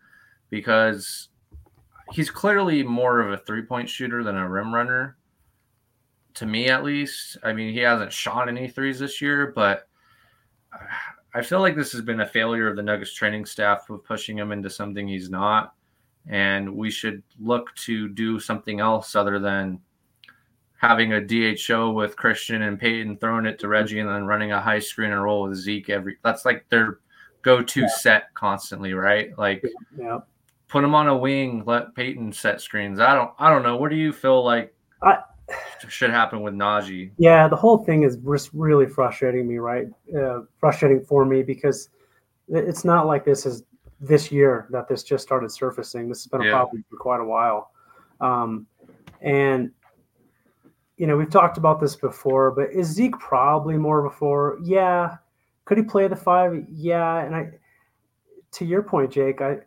because 0.50 1.29
he's 2.12 2.29
clearly 2.29 2.84
more 2.84 3.20
of 3.20 3.32
a 3.32 3.38
three 3.38 3.63
point 3.63 3.89
shooter 3.89 4.24
than 4.24 4.36
a 4.36 4.50
rim 4.50 4.74
runner. 4.74 5.17
To 6.36 6.46
me, 6.46 6.68
at 6.70 6.84
least. 6.84 7.38
I 7.44 7.54
mean, 7.54 7.74
he 7.74 7.80
hasn't 7.80 8.12
shot 8.12 8.50
any 8.50 8.68
threes 8.68 9.00
this 9.00 9.22
year, 9.22 9.52
but 9.56 9.88
uh, 10.74 10.86
I 11.36 11.42
feel 11.42 11.60
like 11.60 11.75
this 11.75 11.92
has 11.92 12.02
been 12.02 12.22
a 12.22 12.28
failure 12.28 12.68
of 12.68 12.75
the 12.75 12.84
Nuggets 12.84 13.13
training 13.13 13.46
staff 13.46 13.90
of 13.90 14.04
pushing 14.04 14.38
him 14.38 14.52
into 14.52 14.70
something 14.70 15.08
he's 15.08 15.30
not. 15.30 15.74
And 16.28 16.75
we 16.75 16.90
should 16.90 17.22
look 17.40 17.74
to 17.75 18.08
do 18.10 18.40
something 18.40 18.80
else 18.80 19.16
other 19.16 19.40
than 19.40 19.80
having 20.78 21.13
a 21.13 21.22
DHO 21.22 21.92
with 21.92 22.16
Christian 22.16 22.63
and 22.63 22.80
Peyton 22.80 23.18
throwing 23.18 23.46
it 23.46 23.60
to 23.60 23.68
Reggie 23.68 24.00
and 24.00 24.10
then 24.10 24.25
running 24.25 24.52
a 24.52 24.62
high 24.62 24.80
screen 24.80 25.12
and 25.12 25.22
roll 25.22 25.48
with 25.48 25.58
Zeke 25.58 25.90
every 25.90 26.18
that's 26.24 26.44
like 26.44 26.68
their 26.70 27.00
go-to 27.42 27.82
yeah. 27.82 27.88
set 27.88 28.34
constantly, 28.34 28.94
right? 28.94 29.38
Like 29.38 29.63
yeah 29.98 30.20
put 30.74 30.84
him 30.84 30.96
on 30.96 31.08
a 31.08 31.16
wing, 31.16 31.62
let 31.68 31.94
Peyton 31.94 32.34
set 32.34 32.60
screens. 32.60 33.00
I 33.00 33.13
don't 33.13 33.32
I 33.38 33.52
don't 33.52 33.62
know. 33.62 33.78
What 33.78 33.92
do 33.92 33.96
you 33.96 34.12
feel 34.12 34.44
like 34.44 34.74
I, 35.04 35.20
should 35.90 36.10
happen 36.10 36.42
with 36.42 36.54
Nnaji? 36.54 37.12
Yeah, 37.18 37.48
the 37.48 37.56
whole 37.56 37.84
thing 37.84 38.04
is 38.04 38.18
just 38.18 38.50
really 38.54 38.88
frustrating 38.88 39.48
me, 39.48 39.58
right? 39.58 39.88
Uh, 40.18 40.42
frustrating 40.60 41.04
for 41.04 41.26
me 41.26 41.44
because 41.44 41.90
it's 42.48 42.84
not 42.86 43.08
like 43.08 43.26
this 43.26 43.46
is 43.46 43.64
this 44.00 44.32
year 44.32 44.68
that 44.72 44.88
this 44.88 45.04
just 45.04 45.24
started 45.24 45.50
surfacing. 45.52 46.10
This 46.10 46.24
has 46.24 46.28
been 46.28 46.42
a 46.42 46.46
yeah. 46.46 46.52
problem 46.52 46.84
for 46.90 46.98
quite 46.98 47.22
a 47.22 47.26
while. 47.26 47.72
Um, 48.22 48.68
and 49.22 49.72
you 50.98 51.08
know, 51.08 51.18
we've 51.18 51.30
talked 51.30 51.58
about 51.58 51.80
this 51.80 51.96
before, 51.96 52.52
but 52.52 52.72
is 52.72 52.88
Zeke 52.88 53.18
probably 53.18 53.78
more 53.78 54.02
before? 54.02 54.60
Yeah. 54.64 55.18
Could 55.66 55.78
he 55.78 55.84
play 55.84 56.08
the 56.08 56.16
five? 56.16 56.66
Yeah. 56.70 57.24
And 57.24 57.36
I, 57.36 57.50
to 58.52 58.66
your 58.66 58.84
point, 58.84 59.12
Jake, 59.12 59.42
I, 59.42 59.58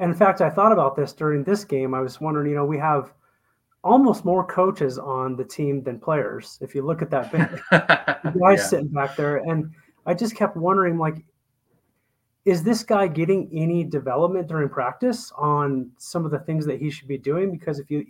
in 0.00 0.14
fact, 0.14 0.40
I 0.40 0.50
thought 0.50 0.72
about 0.72 0.96
this 0.96 1.12
during 1.12 1.44
this 1.44 1.64
game. 1.64 1.94
I 1.94 2.00
was 2.00 2.20
wondering, 2.20 2.50
you 2.50 2.56
know, 2.56 2.64
we 2.64 2.78
have 2.78 3.12
almost 3.82 4.24
more 4.24 4.44
coaches 4.44 4.98
on 4.98 5.36
the 5.36 5.44
team 5.44 5.82
than 5.82 5.98
players. 5.98 6.58
If 6.60 6.74
you 6.74 6.82
look 6.82 7.02
at 7.02 7.10
that 7.10 7.32
bench, 7.32 7.60
guys 7.70 8.34
yeah. 8.34 8.56
sitting 8.56 8.88
back 8.88 9.16
there, 9.16 9.38
and 9.38 9.70
I 10.06 10.14
just 10.14 10.36
kept 10.36 10.56
wondering, 10.56 10.98
like, 10.98 11.24
is 12.44 12.62
this 12.62 12.82
guy 12.82 13.06
getting 13.06 13.48
any 13.52 13.84
development 13.84 14.48
during 14.48 14.68
practice 14.68 15.32
on 15.36 15.90
some 15.98 16.24
of 16.24 16.30
the 16.30 16.38
things 16.40 16.64
that 16.66 16.80
he 16.80 16.90
should 16.90 17.08
be 17.08 17.18
doing? 17.18 17.50
Because 17.50 17.78
if 17.78 17.90
you 17.90 18.06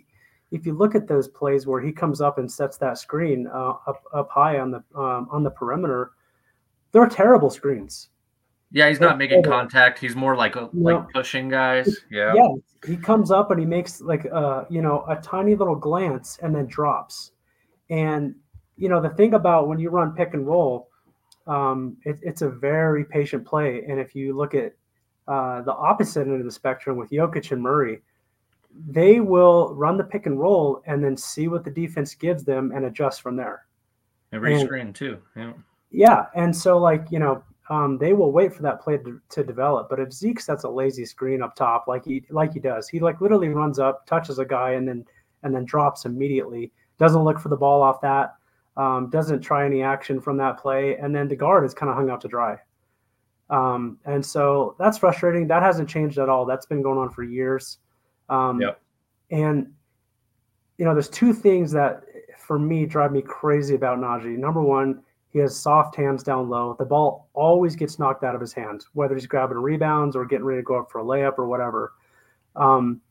if 0.51 0.65
you 0.65 0.73
look 0.73 0.95
at 0.95 1.07
those 1.07 1.29
plays 1.29 1.65
where 1.65 1.81
he 1.81 1.91
comes 1.91 2.19
up 2.19 2.37
and 2.37 2.51
sets 2.51 2.77
that 2.77 2.97
screen 2.97 3.47
uh, 3.47 3.73
up 3.87 4.03
up 4.13 4.29
high 4.29 4.59
on 4.59 4.71
the 4.71 4.83
um, 4.95 5.27
on 5.31 5.43
the 5.43 5.51
perimeter, 5.51 6.11
they're 6.91 7.07
terrible 7.07 7.49
screens. 7.49 8.09
Yeah, 8.71 8.87
he's 8.87 8.99
not 8.99 9.17
making 9.17 9.43
contact. 9.43 9.99
He's 9.99 10.15
more 10.15 10.35
like 10.35 10.55
a, 10.55 10.69
like 10.73 11.09
pushing 11.09 11.49
guys. 11.49 11.99
Yeah. 12.09 12.33
Yeah. 12.33 12.47
He 12.85 12.95
comes 12.95 13.29
up 13.29 13.51
and 13.51 13.59
he 13.59 13.65
makes 13.65 14.01
like 14.01 14.25
uh 14.31 14.63
you 14.69 14.81
know 14.81 15.03
a 15.09 15.17
tiny 15.17 15.55
little 15.55 15.75
glance 15.75 16.39
and 16.41 16.55
then 16.55 16.67
drops. 16.67 17.31
And 17.89 18.35
you 18.77 18.87
know 18.87 19.01
the 19.01 19.09
thing 19.09 19.33
about 19.33 19.67
when 19.67 19.77
you 19.77 19.89
run 19.89 20.13
pick 20.13 20.33
and 20.33 20.47
roll, 20.47 20.89
um, 21.47 21.97
it, 22.05 22.17
it's 22.21 22.41
a 22.41 22.49
very 22.49 23.03
patient 23.03 23.45
play. 23.45 23.83
And 23.87 23.99
if 23.99 24.15
you 24.15 24.35
look 24.35 24.55
at 24.55 24.73
uh, 25.27 25.61
the 25.61 25.73
opposite 25.73 26.27
end 26.27 26.39
of 26.39 26.45
the 26.45 26.51
spectrum 26.51 26.97
with 26.97 27.09
Jokic 27.09 27.51
and 27.51 27.61
Murray, 27.61 27.99
they 28.87 29.19
will 29.19 29.73
run 29.75 29.97
the 29.97 30.03
pick 30.03 30.25
and 30.25 30.39
roll 30.39 30.81
and 30.85 31.03
then 31.03 31.17
see 31.17 31.47
what 31.47 31.63
the 31.63 31.71
defense 31.71 32.15
gives 32.15 32.43
them 32.43 32.71
and 32.73 32.85
adjust 32.85 33.21
from 33.21 33.35
there. 33.35 33.65
Every 34.31 34.53
and, 34.53 34.63
screen 34.63 34.93
too. 34.93 35.19
Yeah. 35.35 35.53
Yeah, 35.91 36.25
and 36.35 36.55
so 36.55 36.77
like 36.77 37.11
you 37.11 37.19
know, 37.19 37.43
um, 37.71 37.97
they 37.97 38.11
will 38.11 38.33
wait 38.33 38.53
for 38.53 38.63
that 38.63 38.81
play 38.81 38.97
to, 38.97 39.21
to, 39.29 39.43
develop. 39.45 39.89
But 39.89 40.01
if 40.01 40.11
Zeke 40.11 40.41
sets 40.41 40.65
a 40.65 40.69
lazy 40.69 41.05
screen 41.05 41.41
up 41.41 41.55
top, 41.55 41.85
like 41.87 42.03
he 42.03 42.21
like 42.29 42.53
he 42.53 42.59
does, 42.59 42.89
he 42.89 42.99
like 42.99 43.21
literally 43.21 43.47
runs 43.47 43.79
up, 43.79 44.05
touches 44.05 44.39
a 44.39 44.45
guy, 44.45 44.71
and 44.71 44.85
then 44.85 45.05
and 45.43 45.55
then 45.55 45.63
drops 45.63 46.03
immediately. 46.03 46.73
Doesn't 46.99 47.23
look 47.23 47.39
for 47.39 47.47
the 47.47 47.55
ball 47.55 47.81
off 47.81 48.01
that. 48.01 48.35
Um, 48.75 49.09
doesn't 49.09 49.39
try 49.39 49.65
any 49.65 49.81
action 49.83 50.19
from 50.19 50.35
that 50.37 50.59
play, 50.59 50.97
and 50.97 51.15
then 51.15 51.29
the 51.29 51.35
guard 51.37 51.63
is 51.63 51.73
kind 51.73 51.89
of 51.89 51.95
hung 51.95 52.09
out 52.09 52.19
to 52.21 52.27
dry. 52.27 52.57
Um, 53.49 53.99
and 54.03 54.25
so 54.25 54.75
that's 54.77 54.97
frustrating. 54.97 55.47
That 55.47 55.63
hasn't 55.63 55.87
changed 55.87 56.17
at 56.17 56.27
all. 56.27 56.45
That's 56.45 56.65
been 56.65 56.81
going 56.81 56.97
on 56.97 57.09
for 57.09 57.23
years. 57.23 57.77
Um, 58.27 58.59
yep. 58.59 58.81
And 59.29 59.71
you 60.77 60.83
know, 60.83 60.93
there's 60.93 61.09
two 61.09 61.31
things 61.31 61.71
that 61.71 62.03
for 62.37 62.59
me 62.59 62.85
drive 62.85 63.13
me 63.13 63.21
crazy 63.21 63.75
about 63.75 63.97
Nnaji. 63.97 64.37
Number 64.37 64.61
one, 64.61 65.03
he 65.31 65.39
has 65.39 65.57
soft 65.57 65.95
hands 65.95 66.23
down 66.23 66.49
low. 66.49 66.75
The 66.77 66.85
ball 66.85 67.29
always 67.33 67.75
gets 67.75 67.99
knocked 67.99 68.23
out 68.23 68.35
of 68.35 68.41
his 68.41 68.53
hands, 68.53 68.87
whether 68.93 69.15
he's 69.15 69.25
grabbing 69.25 69.57
rebounds 69.57 70.15
or 70.15 70.25
getting 70.25 70.45
ready 70.45 70.61
to 70.61 70.65
go 70.65 70.79
up 70.79 70.91
for 70.91 70.99
a 70.99 71.03
layup 71.03 71.37
or 71.37 71.47
whatever. 71.47 71.93
Um, 72.55 73.01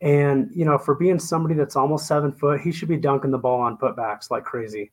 and 0.00 0.50
you 0.54 0.64
know, 0.64 0.78
for 0.78 0.94
being 0.94 1.18
somebody 1.18 1.54
that's 1.54 1.76
almost 1.76 2.06
seven 2.06 2.32
foot, 2.32 2.60
he 2.60 2.72
should 2.72 2.88
be 2.88 2.96
dunking 2.96 3.30
the 3.30 3.38
ball 3.38 3.60
on 3.60 3.76
putbacks 3.76 4.30
like 4.30 4.44
crazy. 4.44 4.90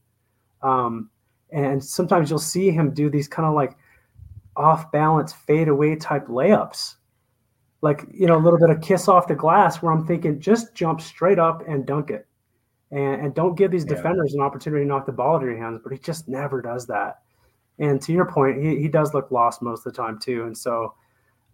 Um, 0.62 1.10
and 1.52 1.84
sometimes 1.84 2.30
you'll 2.30 2.40
see 2.40 2.72
him 2.72 2.94
do 2.94 3.10
these 3.10 3.28
kind 3.28 3.48
of 3.48 3.54
like 3.54 3.78
off 4.58 4.92
balance 4.92 5.32
fade 5.32 5.68
away 5.68 5.96
type 5.96 6.28
layups 6.28 6.96
like 7.82 8.06
you 8.12 8.26
know 8.26 8.38
a 8.38 8.44
little 8.44 8.60
bit 8.60 8.70
of 8.70 8.82
kiss 8.82 9.08
off 9.08 9.28
the 9.28 9.36
glass 9.36 9.82
where 9.82 9.92
i'm 9.92 10.06
thinking 10.06 10.40
just 10.40 10.74
jump 10.74 11.00
straight 11.00 11.40
up 11.40 11.64
and 11.68 11.86
dunk 11.86 12.10
it 12.10 12.28
and, 12.92 13.22
and 13.22 13.36
don't 13.36 13.56
give 13.56 13.72
these 13.72 13.86
yeah. 13.86 13.96
defenders 13.96 14.34
an 14.34 14.42
opportunity 14.42 14.84
to 14.84 14.88
knock 14.88 15.06
the 15.06 15.12
ball 15.12 15.36
out 15.36 15.44
of 15.44 15.48
your 15.48 15.58
hands 15.58 15.80
but 15.84 15.92
he 15.92 15.98
just 16.00 16.28
never 16.28 16.62
does 16.62 16.86
that 16.88 17.20
and 17.80 18.02
to 18.02 18.14
your 18.14 18.26
point 18.26 18.62
he, 18.62 18.80
he 18.80 18.88
does 18.88 19.14
look 19.14 19.30
lost 19.32 19.62
most 19.62 19.86
of 19.86 19.94
the 19.94 19.98
time 19.98 20.20
too 20.20 20.44
and 20.44 20.58
so 20.58 20.94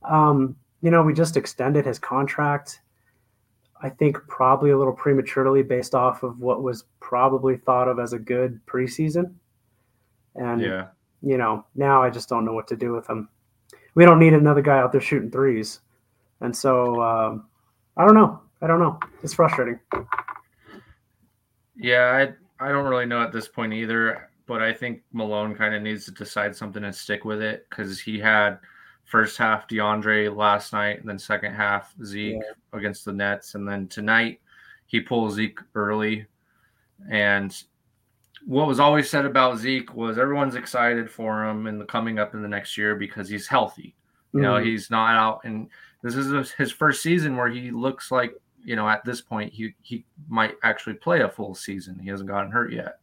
um, 0.03 0.55
you 0.81 0.91
know 0.91 1.01
we 1.01 1.13
just 1.13 1.37
extended 1.37 1.85
his 1.85 1.99
contract 1.99 2.81
i 3.81 3.89
think 3.89 4.17
probably 4.27 4.71
a 4.71 4.77
little 4.77 4.93
prematurely 4.93 5.63
based 5.63 5.95
off 5.95 6.23
of 6.23 6.39
what 6.39 6.61
was 6.61 6.85
probably 6.99 7.57
thought 7.57 7.87
of 7.87 7.99
as 7.99 8.13
a 8.13 8.19
good 8.19 8.59
preseason 8.65 9.33
and 10.35 10.61
yeah 10.61 10.87
you 11.23 11.37
know, 11.37 11.65
now 11.73 12.03
I 12.03 12.09
just 12.09 12.27
don't 12.27 12.43
know 12.43 12.53
what 12.53 12.67
to 12.67 12.75
do 12.75 12.91
with 12.91 13.09
him. 13.09 13.29
We 13.95 14.05
don't 14.05 14.19
need 14.19 14.33
another 14.33 14.61
guy 14.61 14.77
out 14.77 14.91
there 14.91 15.01
shooting 15.01 15.31
threes. 15.31 15.79
And 16.41 16.55
so 16.55 17.01
um, 17.01 17.45
I 17.95 18.05
don't 18.05 18.15
know. 18.15 18.41
I 18.61 18.67
don't 18.67 18.79
know. 18.79 18.99
It's 19.23 19.33
frustrating. 19.33 19.79
Yeah, 21.75 22.33
I 22.59 22.65
I 22.65 22.71
don't 22.71 22.85
really 22.85 23.05
know 23.05 23.21
at 23.21 23.31
this 23.31 23.47
point 23.47 23.73
either, 23.73 24.29
but 24.45 24.61
I 24.61 24.73
think 24.73 25.01
Malone 25.11 25.55
kind 25.55 25.75
of 25.75 25.81
needs 25.81 26.05
to 26.05 26.11
decide 26.11 26.55
something 26.55 26.83
and 26.83 26.95
stick 26.95 27.25
with 27.25 27.41
it 27.41 27.65
because 27.69 27.99
he 27.99 28.19
had 28.19 28.59
first 29.05 29.37
half 29.37 29.67
DeAndre 29.67 30.35
last 30.35 30.73
night, 30.73 30.99
and 30.99 31.09
then 31.09 31.19
second 31.19 31.53
half 31.53 31.93
Zeke 32.03 32.35
yeah. 32.35 32.77
against 32.77 33.05
the 33.05 33.13
Nets, 33.13 33.55
and 33.55 33.67
then 33.67 33.87
tonight 33.87 34.39
he 34.85 34.99
pulls 34.99 35.35
Zeke 35.35 35.59
early, 35.75 36.25
and 37.09 37.55
what 38.45 38.67
was 38.67 38.79
always 38.79 39.09
said 39.09 39.25
about 39.25 39.57
Zeke 39.57 39.93
was 39.95 40.17
everyone's 40.17 40.55
excited 40.55 41.09
for 41.09 41.45
him 41.45 41.65
in 41.67 41.79
the 41.79 41.85
coming 41.85 42.19
up 42.19 42.33
in 42.33 42.41
the 42.41 42.47
next 42.47 42.77
year 42.77 42.95
because 42.95 43.29
he's 43.29 43.47
healthy. 43.47 43.95
You 44.33 44.41
know, 44.41 44.53
mm-hmm. 44.53 44.65
he's 44.65 44.89
not 44.89 45.15
out, 45.15 45.41
and 45.43 45.69
this 46.01 46.15
is 46.15 46.51
his 46.51 46.71
first 46.71 47.03
season 47.03 47.37
where 47.37 47.49
he 47.49 47.71
looks 47.71 48.11
like 48.11 48.33
you 48.63 48.75
know 48.75 48.87
at 48.87 49.03
this 49.05 49.21
point 49.21 49.53
he 49.53 49.73
he 49.81 50.05
might 50.27 50.55
actually 50.63 50.95
play 50.95 51.21
a 51.21 51.29
full 51.29 51.55
season. 51.55 51.99
He 51.99 52.09
hasn't 52.09 52.29
gotten 52.29 52.51
hurt 52.51 52.73
yet, 52.73 52.99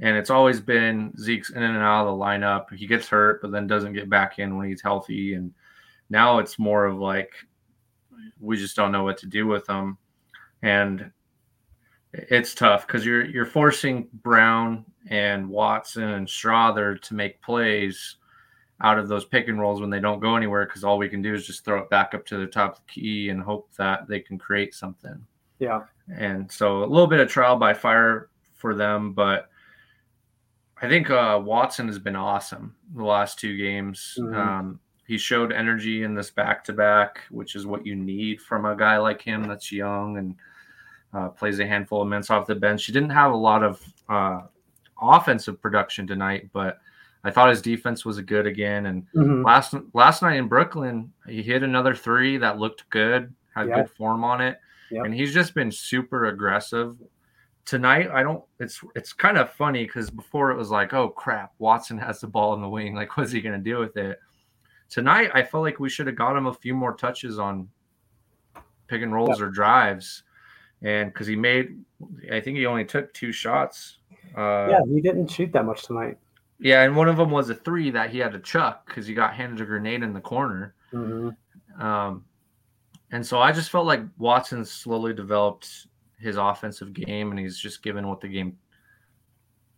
and 0.00 0.16
it's 0.16 0.30
always 0.30 0.60
been 0.60 1.12
Zeke's 1.18 1.50
in 1.50 1.62
and 1.62 1.76
out 1.78 2.06
of 2.06 2.18
the 2.18 2.24
lineup. 2.24 2.72
He 2.74 2.86
gets 2.86 3.08
hurt, 3.08 3.42
but 3.42 3.50
then 3.50 3.66
doesn't 3.66 3.92
get 3.92 4.10
back 4.10 4.38
in 4.38 4.56
when 4.56 4.68
he's 4.68 4.82
healthy, 4.82 5.34
and 5.34 5.52
now 6.08 6.38
it's 6.38 6.58
more 6.58 6.86
of 6.86 6.98
like 6.98 7.32
we 8.40 8.56
just 8.56 8.76
don't 8.76 8.92
know 8.92 9.04
what 9.04 9.18
to 9.18 9.26
do 9.26 9.46
with 9.46 9.68
him, 9.68 9.98
and 10.62 11.10
it's 12.12 12.54
tough 12.54 12.86
because 12.86 13.04
you're 13.04 13.24
you're 13.24 13.46
forcing 13.46 14.08
Braun 14.22 14.84
and 15.08 15.48
Watson 15.48 16.02
and 16.02 16.26
Strawther 16.26 17.00
to 17.02 17.14
make 17.14 17.40
plays 17.42 18.16
out 18.82 18.98
of 18.98 19.08
those 19.08 19.24
pick 19.24 19.48
and 19.48 19.60
rolls 19.60 19.80
when 19.80 19.90
they 19.90 20.00
don't 20.00 20.20
go 20.20 20.36
anywhere 20.36 20.64
because 20.64 20.84
all 20.84 20.98
we 20.98 21.08
can 21.08 21.22
do 21.22 21.34
is 21.34 21.46
just 21.46 21.64
throw 21.64 21.80
it 21.80 21.90
back 21.90 22.14
up 22.14 22.24
to 22.26 22.38
the 22.38 22.46
top 22.46 22.72
of 22.72 22.80
the 22.86 22.92
key 22.92 23.28
and 23.28 23.42
hope 23.42 23.68
that 23.76 24.08
they 24.08 24.20
can 24.20 24.38
create 24.38 24.74
something. 24.74 25.24
Yeah. 25.58 25.82
And 26.14 26.50
so 26.50 26.82
a 26.82 26.86
little 26.86 27.06
bit 27.06 27.20
of 27.20 27.28
trial 27.28 27.56
by 27.56 27.74
fire 27.74 28.28
for 28.54 28.74
them, 28.74 29.12
but 29.12 29.50
I 30.80 30.88
think 30.88 31.10
uh, 31.10 31.40
Watson 31.42 31.86
has 31.88 31.98
been 31.98 32.16
awesome 32.16 32.74
the 32.94 33.04
last 33.04 33.38
two 33.38 33.56
games. 33.56 34.16
Mm-hmm. 34.18 34.34
Um, 34.34 34.80
he 35.06 35.18
showed 35.18 35.52
energy 35.52 36.04
in 36.04 36.14
this 36.14 36.30
back 36.30 36.64
to 36.64 36.72
back, 36.72 37.20
which 37.30 37.54
is 37.54 37.66
what 37.66 37.84
you 37.84 37.96
need 37.96 38.40
from 38.40 38.64
a 38.64 38.76
guy 38.76 38.96
like 38.96 39.20
him 39.20 39.44
that's 39.44 39.70
young 39.70 40.16
and– 40.16 40.36
uh, 41.12 41.28
plays 41.28 41.58
a 41.58 41.66
handful 41.66 42.02
of 42.02 42.08
minutes 42.08 42.30
off 42.30 42.46
the 42.46 42.54
bench. 42.54 42.84
He 42.84 42.92
didn't 42.92 43.10
have 43.10 43.32
a 43.32 43.36
lot 43.36 43.62
of 43.62 43.82
uh, 44.08 44.42
offensive 45.00 45.60
production 45.60 46.06
tonight, 46.06 46.50
but 46.52 46.78
I 47.24 47.30
thought 47.30 47.50
his 47.50 47.62
defense 47.62 48.04
was 48.04 48.20
good 48.20 48.46
again. 48.46 48.86
And 48.86 49.06
mm-hmm. 49.14 49.44
last 49.44 49.74
last 49.92 50.22
night 50.22 50.36
in 50.36 50.48
Brooklyn, 50.48 51.12
he 51.26 51.42
hit 51.42 51.62
another 51.62 51.94
three 51.94 52.38
that 52.38 52.58
looked 52.58 52.88
good, 52.90 53.34
had 53.54 53.68
yep. 53.68 53.76
good 53.76 53.90
form 53.90 54.24
on 54.24 54.40
it, 54.40 54.58
and 54.90 55.14
he's 55.14 55.34
just 55.34 55.54
been 55.54 55.70
super 55.70 56.26
aggressive. 56.26 56.96
Tonight, 57.64 58.10
I 58.10 58.22
don't. 58.22 58.42
It's 58.58 58.80
it's 58.96 59.12
kind 59.12 59.36
of 59.36 59.52
funny 59.52 59.84
because 59.84 60.10
before 60.10 60.50
it 60.50 60.56
was 60.56 60.70
like, 60.70 60.94
oh 60.94 61.08
crap, 61.08 61.52
Watson 61.58 61.98
has 62.06 62.20
the 62.20 62.26
ball 62.26 62.54
in 62.54 62.60
the 62.60 62.68
wing. 62.68 62.94
Like, 62.94 63.16
what's 63.16 63.32
he 63.32 63.40
going 63.40 63.58
to 63.58 63.70
do 63.70 63.78
with 63.78 63.96
it? 63.96 64.18
Tonight, 64.88 65.30
I 65.34 65.42
felt 65.42 65.62
like 65.62 65.78
we 65.78 65.88
should 65.88 66.08
have 66.08 66.16
got 66.16 66.36
him 66.36 66.46
a 66.46 66.54
few 66.54 66.74
more 66.74 66.94
touches 66.94 67.38
on 67.38 67.68
pick 68.88 69.02
and 69.02 69.12
rolls 69.12 69.40
or 69.40 69.48
drives 69.48 70.24
and 70.82 71.12
because 71.12 71.26
he 71.26 71.36
made, 71.36 71.78
I 72.32 72.40
think 72.40 72.56
he 72.56 72.66
only 72.66 72.84
took 72.84 73.12
two 73.12 73.32
shots. 73.32 73.98
Uh, 74.36 74.68
yeah, 74.70 74.80
he 74.88 75.00
didn't 75.00 75.28
shoot 75.28 75.52
that 75.52 75.64
much 75.64 75.82
tonight. 75.82 76.18
Yeah, 76.60 76.82
and 76.82 76.94
one 76.94 77.08
of 77.08 77.16
them 77.16 77.30
was 77.30 77.48
a 77.48 77.54
three 77.54 77.90
that 77.90 78.10
he 78.10 78.18
had 78.18 78.32
to 78.32 78.38
chuck 78.38 78.86
because 78.86 79.06
he 79.06 79.14
got 79.14 79.34
handed 79.34 79.62
a 79.62 79.64
grenade 79.64 80.02
in 80.02 80.12
the 80.12 80.20
corner. 80.20 80.74
Mm-hmm. 80.92 81.82
Um, 81.82 82.24
and 83.12 83.26
so 83.26 83.40
I 83.40 83.50
just 83.50 83.70
felt 83.70 83.86
like 83.86 84.02
Watson 84.18 84.64
slowly 84.64 85.14
developed 85.14 85.86
his 86.18 86.36
offensive 86.36 86.92
game, 86.92 87.30
and 87.30 87.40
he's 87.40 87.58
just 87.58 87.82
given 87.82 88.06
what 88.06 88.20
the 88.20 88.28
game. 88.28 88.58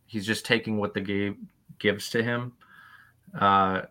He's 0.06 0.26
just 0.26 0.44
taking 0.44 0.76
what 0.76 0.92
the 0.92 1.00
game 1.00 1.48
gives 1.78 2.10
to 2.10 2.22
him. 2.22 2.52
Uh, 3.38 3.82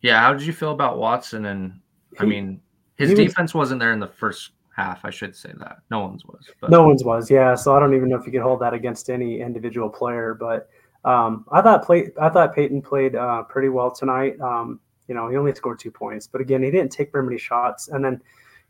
yeah, 0.00 0.20
how 0.20 0.32
did 0.32 0.46
you 0.46 0.52
feel 0.52 0.70
about 0.70 0.98
Watson? 0.98 1.46
And 1.46 1.80
I 2.20 2.24
mean, 2.24 2.60
his 2.96 3.12
defense 3.14 3.52
was, 3.52 3.66
wasn't 3.66 3.80
there 3.80 3.92
in 3.92 4.00
the 4.00 4.06
first 4.06 4.52
half. 4.74 5.04
I 5.04 5.10
should 5.10 5.34
say 5.34 5.52
that 5.58 5.78
no 5.90 6.00
one's 6.00 6.24
was. 6.24 6.48
But. 6.60 6.70
No 6.70 6.86
one's 6.86 7.02
was, 7.04 7.30
yeah. 7.30 7.54
So 7.56 7.76
I 7.76 7.80
don't 7.80 7.94
even 7.94 8.08
know 8.08 8.16
if 8.16 8.24
you 8.26 8.32
could 8.32 8.42
hold 8.42 8.60
that 8.60 8.74
against 8.74 9.10
any 9.10 9.40
individual 9.40 9.90
player. 9.90 10.34
But 10.34 10.70
um, 11.06 11.46
I 11.50 11.62
thought 11.62 11.84
play, 11.84 12.10
I 12.20 12.28
thought 12.28 12.54
Peyton 12.54 12.82
played 12.82 13.14
uh, 13.14 13.44
pretty 13.44 13.68
well 13.68 13.90
tonight. 13.90 14.38
Um, 14.40 14.80
you 15.08 15.14
know, 15.14 15.28
he 15.28 15.36
only 15.36 15.54
scored 15.54 15.78
two 15.78 15.90
points, 15.90 16.26
but 16.26 16.40
again, 16.40 16.62
he 16.62 16.70
didn't 16.70 16.90
take 16.90 17.12
very 17.12 17.24
many 17.24 17.38
shots. 17.38 17.88
And 17.88 18.04
then, 18.04 18.20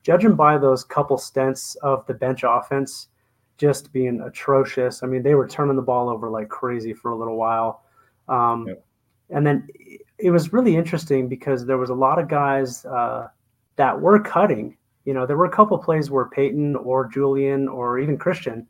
judging 0.03 0.37
by 0.37 0.57
those 0.57 0.85
couple 0.85 1.19
stints 1.19 1.75
of 1.77 2.07
the 2.07 2.15
bench 2.15 2.45
offense, 2.47 3.09
just 3.59 3.93
being 3.93 4.21
atrocious. 4.21 5.03
I 5.03 5.07
mean, 5.07 5.23
they 5.23 5.35
were 5.35 5.49
turning 5.49 5.75
the 5.75 5.83
ball 5.83 6.09
over 6.09 6.31
like 6.31 6.49
crazy 6.49 6.93
for 6.93 7.11
a 7.11 7.17
little 7.17 7.37
while. 7.37 7.83
Um, 8.29 8.69
yep. 8.69 8.85
And 9.31 9.45
then 9.45 9.67
it 10.19 10.31
was 10.31 10.53
really 10.53 10.77
interesting 10.77 11.29
because 11.29 11.67
there 11.67 11.79
was 11.79 11.91
a 11.91 11.95
lot 11.95 12.21
of 12.21 12.29
guys 12.29 12.85
uh, 12.85 13.29
that 13.75 14.01
were 14.01 14.21
cutting 14.21 14.77
you 15.07 15.15
know, 15.15 15.25
there 15.25 15.37
were 15.37 15.47
a 15.47 15.51
couple 15.51 15.79
plays 15.79 16.11
where 16.11 16.27
Peyton 16.27 16.77
or 16.77 17.07
Julian 17.07 17.69
or 17.69 17.99
even 17.99 18.19
Christian 18.19 18.67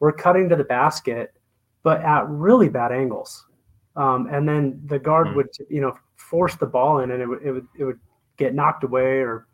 were 0.00 0.10
cutting 0.10 0.48
to 0.48 0.56
the 0.56 0.64
basket, 0.64 1.34
but 1.82 2.00
at 2.02 2.28
really 2.28 2.68
bad 2.68 2.92
angles. 2.92 3.46
Um, 3.96 4.28
and 4.30 4.48
then 4.48 4.80
the 4.86 4.98
guard 4.98 5.28
mm. 5.28 5.36
would, 5.36 5.48
you 5.68 5.80
know, 5.80 5.96
force 6.16 6.54
the 6.56 6.66
ball 6.66 7.00
in, 7.00 7.10
and 7.10 7.22
it 7.22 7.26
would 7.26 7.42
it 7.42 7.52
would 7.52 7.66
it 7.78 7.84
would 7.84 7.98
get 8.36 8.54
knocked 8.54 8.84
away 8.84 9.18
or, 9.18 9.46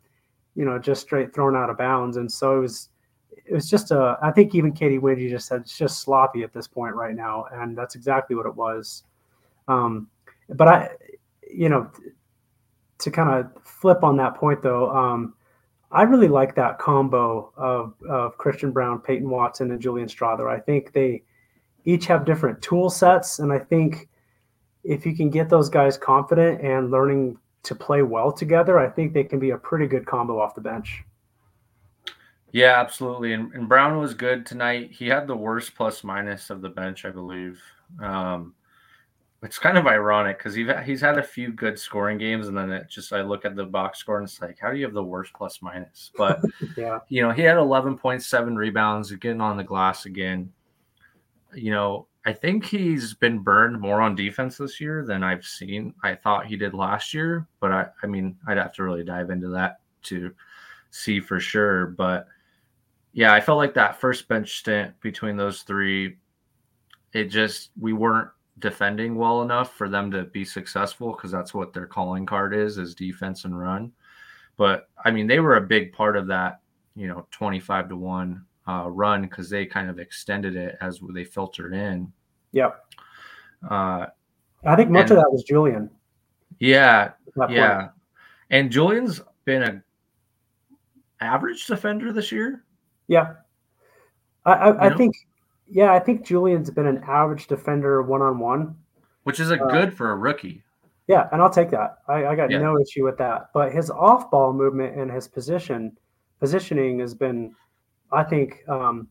you 0.55 0.65
know, 0.65 0.77
just 0.79 1.01
straight 1.01 1.33
thrown 1.33 1.55
out 1.55 1.69
of 1.69 1.77
bounds. 1.77 2.17
And 2.17 2.31
so 2.31 2.57
it 2.57 2.61
was 2.61 2.89
it 3.45 3.53
was 3.53 3.69
just 3.69 3.91
a. 3.91 4.17
I 4.21 4.31
think 4.31 4.53
even 4.55 4.71
Katy 4.71 4.99
Winge 4.99 5.29
just 5.29 5.47
said 5.47 5.61
it's 5.61 5.77
just 5.77 6.01
sloppy 6.01 6.43
at 6.43 6.53
this 6.53 6.67
point 6.67 6.95
right 6.95 7.15
now, 7.15 7.45
and 7.51 7.77
that's 7.77 7.95
exactly 7.95 8.35
what 8.35 8.45
it 8.45 8.55
was. 8.55 9.03
Um, 9.67 10.07
but 10.49 10.67
I, 10.67 10.89
you 11.49 11.69
know, 11.69 11.89
to 12.99 13.11
kind 13.11 13.29
of 13.29 13.63
flip 13.63 14.03
on 14.03 14.17
that 14.17 14.35
point 14.35 14.61
though, 14.61 14.89
um, 14.95 15.33
I 15.91 16.03
really 16.03 16.27
like 16.27 16.55
that 16.55 16.79
combo 16.79 17.51
of, 17.55 17.93
of 18.09 18.37
Christian 18.37 18.71
Braun, 18.71 18.99
Peyton 18.99 19.29
Watson, 19.29 19.71
and 19.71 19.81
Julian 19.81 20.07
Strawther. 20.07 20.49
I 20.49 20.59
think 20.59 20.91
they 20.91 21.23
each 21.87 22.05
have 22.05 22.25
different 22.25 22.61
tool 22.61 22.89
sets, 22.89 23.39
and 23.39 23.51
I 23.51 23.59
think 23.59 24.09
if 24.83 25.05
you 25.05 25.15
can 25.15 25.29
get 25.29 25.49
those 25.49 25.69
guys 25.69 25.97
confident 25.97 26.61
and 26.61 26.91
learning 26.91 27.37
to 27.63 27.73
play 27.73 28.01
well 28.01 28.31
together, 28.31 28.77
I 28.77 28.89
think 28.89 29.13
they 29.13 29.23
can 29.23 29.39
be 29.39 29.51
a 29.51 29.57
pretty 29.57 29.87
good 29.87 30.05
combo 30.05 30.39
off 30.39 30.53
the 30.53 30.61
bench. 30.61 31.03
Yeah, 32.51 32.79
absolutely. 32.79 33.33
And, 33.33 33.53
and 33.53 33.69
Braun 33.69 33.99
was 33.99 34.13
good 34.13 34.45
tonight. 34.45 34.91
He 34.91 35.07
had 35.07 35.27
the 35.27 35.35
worst 35.35 35.75
plus 35.75 36.03
minus 36.03 36.49
of 36.49 36.61
the 36.61 36.69
bench, 36.69 37.05
I 37.05 37.09
believe. 37.09 37.61
Um, 38.01 38.53
it's 39.43 39.59
kind 39.59 39.77
of 39.77 39.87
ironic 39.87 40.39
because 40.39 40.55
he's 40.55 40.67
he's 40.83 40.99
had 40.99 41.17
a 41.17 41.23
few 41.23 41.51
good 41.51 41.79
scoring 41.79 42.17
games, 42.17 42.49
and 42.49 42.57
then 42.57 42.71
it 42.71 42.89
just 42.89 43.13
I 43.13 43.21
look 43.21 43.45
at 43.45 43.55
the 43.55 43.65
box 43.65 43.99
score 43.99 44.17
and 44.17 44.27
it's 44.27 44.41
like, 44.41 44.57
how 44.59 44.71
do 44.71 44.77
you 44.77 44.83
have 44.83 44.93
the 44.93 45.03
worst 45.03 45.31
plus 45.33 45.61
minus? 45.61 46.11
But 46.17 46.41
yeah, 46.77 46.99
you 47.07 47.21
know, 47.21 47.31
he 47.31 47.43
had 47.43 47.55
11.7 47.55 48.57
rebounds, 48.57 49.11
getting 49.13 49.39
on 49.39 49.55
the 49.55 49.63
glass 49.63 50.05
again. 50.05 50.51
You 51.57 51.71
know, 51.71 52.07
I 52.25 52.33
think 52.33 52.65
he's 52.65 53.13
been 53.13 53.39
burned 53.39 53.79
more 53.79 54.01
on 54.01 54.13
defense 54.13 54.57
this 54.57 54.81
year 54.81 55.05
than 55.05 55.23
I've 55.23 55.45
seen. 55.45 55.93
I 56.03 56.13
thought 56.13 56.45
he 56.45 56.57
did 56.57 56.73
last 56.73 57.13
year, 57.13 57.47
but 57.59 57.71
I, 57.71 57.87
I 58.03 58.07
mean, 58.07 58.35
I'd 58.47 58.57
have 58.57 58.73
to 58.75 58.83
really 58.83 59.03
dive 59.03 59.29
into 59.29 59.47
that 59.49 59.79
to 60.03 60.33
see 60.91 61.19
for 61.19 61.39
sure. 61.39 61.87
But 61.87 62.27
yeah, 63.13 63.33
I 63.33 63.39
felt 63.39 63.57
like 63.57 63.73
that 63.75 63.99
first 63.99 64.27
bench 64.27 64.59
stint 64.59 64.99
between 64.99 65.37
those 65.37 65.61
three, 65.61 66.17
it 67.13 67.25
just 67.25 67.71
we 67.79 67.93
weren't 67.93 68.29
defending 68.59 69.15
well 69.15 69.41
enough 69.41 69.75
for 69.75 69.87
them 69.87 70.11
to 70.11 70.23
be 70.25 70.43
successful 70.43 71.13
because 71.13 71.31
that's 71.31 71.53
what 71.53 71.73
their 71.73 71.85
calling 71.85 72.25
card 72.25 72.53
is 72.53 72.77
is 72.77 72.93
defense 72.93 73.45
and 73.45 73.57
run. 73.57 73.91
But 74.57 74.89
I 75.05 75.11
mean, 75.11 75.27
they 75.27 75.39
were 75.39 75.55
a 75.55 75.61
big 75.61 75.93
part 75.93 76.17
of 76.17 76.27
that, 76.27 76.59
you 76.95 77.07
know, 77.07 77.25
25 77.31 77.89
to 77.89 77.95
1 77.95 78.45
uh, 78.67 78.89
run 78.89 79.23
because 79.23 79.49
they 79.49 79.65
kind 79.65 79.89
of 79.89 79.99
extended 79.99 80.55
it 80.55 80.77
as 80.81 80.99
they 81.13 81.23
filtered 81.23 81.73
in. 81.73 82.11
Yep. 82.51 82.85
Uh, 83.69 84.07
I 84.65 84.75
think 84.75 84.89
much 84.89 85.09
and, 85.09 85.11
of 85.11 85.17
that 85.17 85.31
was 85.31 85.43
Julian. 85.43 85.89
Yeah. 86.59 87.11
Yeah. 87.49 87.89
And 88.49 88.71
Julian's 88.71 89.21
been 89.45 89.63
a 89.63 89.83
average 91.21 91.65
defender 91.65 92.11
this 92.11 92.31
year. 92.31 92.63
Yeah. 93.07 93.33
I, 94.45 94.53
I, 94.53 94.87
I 94.87 94.97
think 94.97 95.15
yeah, 95.69 95.93
I 95.93 95.99
think 95.99 96.25
Julian's 96.25 96.69
been 96.69 96.87
an 96.87 97.03
average 97.07 97.47
defender 97.47 98.01
one 98.01 98.21
on 98.21 98.39
one, 98.39 98.75
which 99.23 99.39
is 99.39 99.51
a 99.51 99.61
uh, 99.61 99.67
good 99.67 99.93
for 99.93 100.11
a 100.11 100.15
rookie. 100.15 100.63
Yeah, 101.07 101.27
and 101.31 101.41
I'll 101.41 101.49
take 101.49 101.69
that. 101.71 101.99
I, 102.07 102.25
I 102.27 102.35
got 102.35 102.51
yeah. 102.51 102.59
no 102.59 102.79
issue 102.79 103.03
with 103.03 103.17
that. 103.17 103.49
But 103.53 103.71
his 103.73 103.89
off 103.89 104.31
ball 104.31 104.53
movement 104.53 104.97
and 104.97 105.11
his 105.11 105.27
position 105.27 105.97
positioning 106.39 106.99
has 106.99 107.13
been, 107.13 107.53
I 108.11 108.23
think, 108.23 108.63
um, 108.67 109.07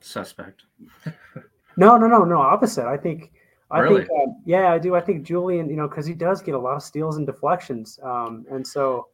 suspect. 0.00 0.62
no, 1.76 1.96
no, 1.96 2.06
no, 2.06 2.24
no. 2.24 2.38
Opposite. 2.38 2.86
I 2.86 2.96
think. 2.96 3.32
I 3.70 3.78
really? 3.78 4.04
think, 4.04 4.10
uh, 4.10 4.32
yeah, 4.44 4.72
I 4.72 4.78
do. 4.78 4.94
I 4.94 5.00
think 5.00 5.22
Julian, 5.22 5.70
you 5.70 5.76
know, 5.76 5.88
because 5.88 6.04
he 6.04 6.12
does 6.12 6.42
get 6.42 6.54
a 6.54 6.58
lot 6.58 6.76
of 6.76 6.82
steals 6.82 7.16
and 7.16 7.26
deflections, 7.26 7.98
um, 8.02 8.44
and 8.50 8.66
so 8.66 9.08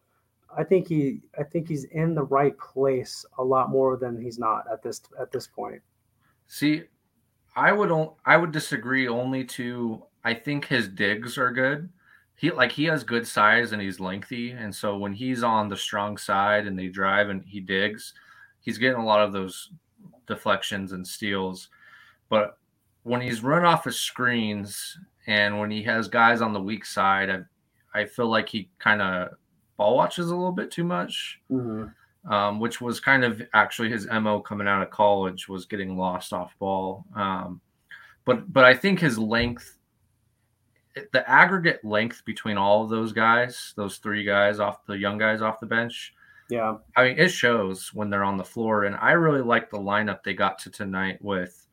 I 0.57 0.65
think 0.65 0.89
he, 0.89 1.21
I 1.39 1.45
think 1.45 1.69
he's 1.69 1.85
in 1.85 2.15
the 2.15 2.25
right 2.25 2.59
place 2.59 3.25
a 3.39 3.45
lot 3.45 3.71
more 3.71 3.97
than 3.97 4.21
he's 4.21 4.39
not 4.39 4.65
at 4.73 4.83
this 4.83 5.01
at 5.21 5.31
this 5.31 5.47
point. 5.47 5.81
See, 6.49 6.85
I 7.55 7.73
would 7.73 7.93
I 8.25 8.37
would 8.37 8.53
disagree 8.53 9.07
only 9.09 9.45
to 9.45 10.03
I 10.25 10.35
think 10.35 10.67
his 10.67 10.89
digs 10.89 11.39
are 11.39 11.53
good. 11.53 11.89
He 12.35 12.51
like 12.51 12.73
he 12.73 12.85
has 12.85 13.05
good 13.05 13.27
size 13.27 13.73
and 13.73 13.83
he's 13.83 14.01
lengthy, 14.01 14.51
and 14.53 14.75
so 14.75 14.97
when 14.97 15.13
he's 15.13 15.43
on 15.43 15.69
the 15.69 15.77
strong 15.77 16.17
side 16.17 16.67
and 16.67 16.79
they 16.79 16.89
drive 16.89 17.29
and 17.29 17.45
he 17.45 17.61
digs, 17.61 18.15
he's 18.61 18.79
getting 18.79 19.01
a 19.01 19.05
lot 19.05 19.21
of 19.21 19.33
those 19.33 19.71
deflections 20.27 20.93
and 20.93 21.07
steals. 21.07 21.69
But 22.29 22.59
when 23.03 23.21
he's 23.21 23.43
run 23.43 23.65
off 23.65 23.87
of 23.87 23.95
screens 23.95 24.99
and 25.27 25.59
when 25.59 25.71
he 25.71 25.83
has 25.85 26.09
guys 26.09 26.41
on 26.41 26.53
the 26.53 26.61
weak 26.61 26.85
side, 26.85 27.31
I 27.31 27.41
I 27.95 28.05
feel 28.05 28.29
like 28.29 28.49
he 28.49 28.69
kind 28.79 29.01
of 29.01 29.31
ball 29.77 29.97
watches 29.97 30.31
a 30.31 30.37
little 30.37 30.53
bit 30.53 30.71
too 30.71 30.85
much. 30.85 31.41
Mm-hmm 31.51 31.89
um, 32.29 32.61
which 32.61 32.81
was 32.81 33.01
kind 33.01 33.25
of 33.25 33.43
actually 33.55 33.91
his 33.91 34.07
mo 34.07 34.41
coming 34.41 34.69
out 34.69 34.83
of 34.83 34.91
college 34.91 35.49
was 35.49 35.67
getting 35.67 35.97
lost 35.97 36.33
off 36.33 36.55
ball. 36.59 37.05
Um, 37.15 37.61
but 38.25 38.53
but 38.53 38.65
I 38.65 38.75
think 38.75 39.01
his 39.01 39.19
length, 39.19 39.79
the 41.13 41.29
aggregate 41.29 41.85
length 41.85 42.23
between 42.25 42.59
all 42.59 42.85
of 42.85 42.91
those 42.91 43.13
guys, 43.13 43.73
those 43.77 43.99
three 43.99 44.25
guys 44.25 44.61
off 44.61 44.85
the 44.87 44.99
young 44.99 45.19
guys 45.19 45.41
off 45.41 45.61
the 45.61 45.67
bench, 45.67 46.15
yeah, 46.51 46.77
I 46.97 47.05
mean 47.05 47.19
it 47.19 47.29
shows 47.29 47.93
when 47.95 48.11
they're 48.11 48.25
on 48.25 48.37
the 48.37 48.45
floor. 48.45 48.85
And 48.85 48.97
I 48.97 49.13
really 49.13 49.43
like 49.43 49.71
the 49.71 49.79
lineup 49.79 50.23
they 50.23 50.35
got 50.35 50.59
to 50.61 50.71
tonight 50.71 51.19
with 51.21 51.67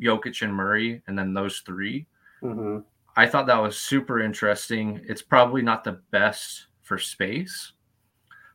Jokic 0.00 0.42
and 0.42 0.54
Murray, 0.54 1.02
and 1.06 1.18
then 1.18 1.34
those 1.34 1.60
3 1.60 2.06
mm-hmm. 2.42 2.78
I 3.16 3.26
thought 3.26 3.46
that 3.46 3.60
was 3.60 3.76
super 3.76 4.20
interesting. 4.20 5.00
It's 5.08 5.22
probably 5.22 5.62
not 5.62 5.82
the 5.82 6.00
best 6.10 6.66
for 6.82 6.98
space 6.98 7.72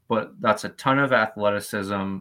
but 0.08 0.40
that's 0.42 0.64
a 0.64 0.70
ton 0.70 1.00
of 1.00 1.12
athleticism. 1.12 2.18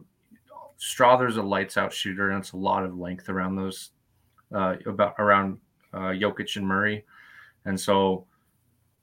Strawther's 0.78 1.36
a 1.36 1.42
lights 1.42 1.76
out 1.76 1.92
shooter, 1.92 2.30
and 2.30 2.40
it's 2.40 2.52
a 2.52 2.56
lot 2.56 2.84
of 2.84 2.98
length 2.98 3.28
around 3.28 3.56
those, 3.56 3.90
uh, 4.54 4.76
about 4.86 5.14
around 5.18 5.58
uh, 5.92 6.10
Jokic 6.10 6.56
and 6.56 6.66
Murray, 6.66 7.04
and 7.64 7.78
so 7.78 8.26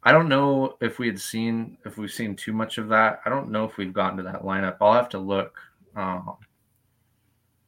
I 0.04 0.12
don't 0.12 0.30
know 0.30 0.78
if 0.82 0.98
we 0.98 1.08
had 1.08 1.20
seen 1.20 1.78
if 1.86 1.98
we've 1.98 2.12
seen 2.12 2.36
too 2.36 2.54
much 2.54 2.78
of 2.78 2.88
that. 2.90 3.22
I 3.26 3.30
don't 3.30 3.52
know 3.52 3.66
if 3.66 3.78
we've 3.78 3.94
gotten 3.94 4.18
to 4.18 4.24
that 4.24 4.44
lineup. 4.44 4.78
I'll 4.80 4.94
have 4.94 5.10
to 5.10 5.20
look. 5.20 5.60
Um, 5.96 6.38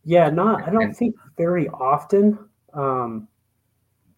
yeah, 0.06 0.30
not. 0.30 0.68
I 0.68 0.72
don't 0.72 0.84
and, 0.84 0.98
think 0.98 1.16
very 1.38 1.68
often, 1.70 2.40
um, 2.74 3.28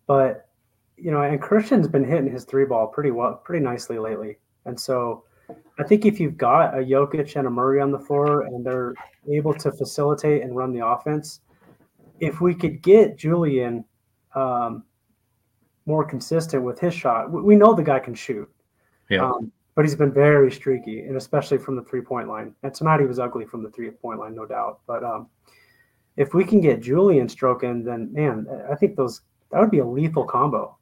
but 0.07 0.49
you 0.97 1.11
know, 1.11 1.21
and 1.21 1.41
Christian's 1.41 1.87
been 1.87 2.05
hitting 2.05 2.31
his 2.31 2.45
three 2.45 2.65
ball 2.65 2.87
pretty 2.87 3.11
well, 3.11 3.35
pretty 3.43 3.63
nicely 3.63 3.97
lately, 3.97 4.37
and 4.65 4.79
so 4.79 5.23
I 5.79 5.83
think 5.83 6.05
if 6.05 6.19
you've 6.19 6.37
got 6.37 6.77
a 6.77 6.81
Jokic 6.81 7.35
and 7.35 7.47
a 7.47 7.49
Murray 7.49 7.81
on 7.81 7.91
the 7.91 7.99
floor 7.99 8.43
and 8.43 8.65
they're 8.65 8.93
able 9.29 9.53
to 9.55 9.71
facilitate 9.71 10.43
and 10.43 10.55
run 10.55 10.71
the 10.71 10.85
offense, 10.85 11.41
if 12.19 12.41
we 12.41 12.53
could 12.53 12.81
get 12.81 13.17
Julian 13.17 13.83
um, 14.35 14.83
more 15.85 16.03
consistent 16.03 16.63
with 16.63 16.79
his 16.79 16.93
shot, 16.93 17.31
we 17.31 17.55
know 17.55 17.73
the 17.73 17.83
guy 17.83 17.99
can 17.99 18.15
shoot. 18.15 18.49
Yeah. 19.09 19.25
Um, 19.25 19.51
but 19.75 19.85
he's 19.85 19.95
been 19.95 20.13
very 20.13 20.51
streaky, 20.51 21.01
and 21.01 21.17
especially 21.17 21.57
from 21.57 21.75
the 21.75 21.83
three 21.83 22.01
point 22.01 22.27
line. 22.27 22.53
And 22.63 22.73
tonight 22.73 22.99
he 22.99 23.05
was 23.05 23.19
ugly 23.19 23.45
from 23.45 23.63
the 23.63 23.71
three 23.71 23.89
point 23.89 24.19
line, 24.19 24.35
no 24.35 24.45
doubt. 24.45 24.81
But 24.85 25.03
um, 25.03 25.27
if 26.15 26.33
we 26.33 26.43
can 26.43 26.61
get 26.61 26.81
Julian 26.81 27.27
stroking, 27.27 27.83
then 27.83 28.13
man, 28.13 28.47
I 28.71 28.75
think 28.75 28.95
those 28.95 29.21
that 29.51 29.59
would 29.59 29.71
be 29.71 29.79
a 29.79 29.85
lethal 29.85 30.25
combo. 30.25 30.77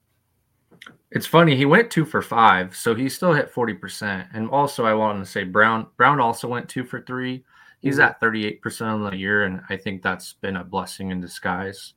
It's 1.11 1.27
funny 1.27 1.55
he 1.55 1.65
went 1.65 1.91
two 1.91 2.05
for 2.05 2.21
five, 2.21 2.75
so 2.75 2.95
he 2.95 3.07
still 3.07 3.33
hit 3.33 3.51
forty 3.51 3.73
percent. 3.73 4.27
And 4.33 4.49
also, 4.49 4.85
I 4.85 4.93
wanted 4.93 5.19
to 5.19 5.25
say 5.25 5.43
Braun 5.43 5.87
Braun 5.97 6.19
also 6.19 6.47
went 6.47 6.67
two 6.67 6.83
for 6.83 7.01
three. 7.01 7.45
He's 7.81 7.95
mm-hmm. 7.95 8.03
at 8.03 8.19
thirty 8.19 8.45
eight 8.45 8.61
percent 8.61 8.89
on 8.89 9.09
the 9.09 9.17
year, 9.17 9.43
and 9.43 9.61
I 9.69 9.77
think 9.77 10.01
that's 10.01 10.33
been 10.33 10.57
a 10.57 10.63
blessing 10.63 11.11
in 11.11 11.21
disguise 11.21 11.93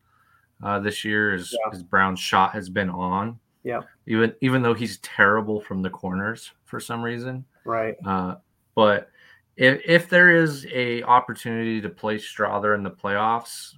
uh, 0.63 0.81
this 0.81 1.05
year. 1.05 1.35
Is 1.35 1.53
yeah. 1.53 1.71
his 1.71 1.83
Braun's 1.83 2.21
shot 2.21 2.53
has 2.53 2.69
been 2.69 2.91
on. 2.91 3.39
Yeah. 3.63 3.83
Even 4.07 4.35
even 4.41 4.63
though 4.63 4.75
he's 4.75 4.99
terrible 4.99 5.61
from 5.61 5.83
the 5.83 5.91
corners 5.91 6.53
for 6.65 6.81
some 6.81 7.03
reason. 7.03 7.45
Right. 7.65 7.97
Uh, 8.05 8.37
but 8.75 9.11
if 9.57 9.81
if 9.87 10.09
there 10.09 10.31
is 10.31 10.67
a 10.73 11.03
opportunity 11.05 11.81
to 11.81 11.89
play 11.89 12.19
Strawther 12.19 12.75
in 12.75 12.83
the 12.83 12.91
playoffs, 12.91 13.75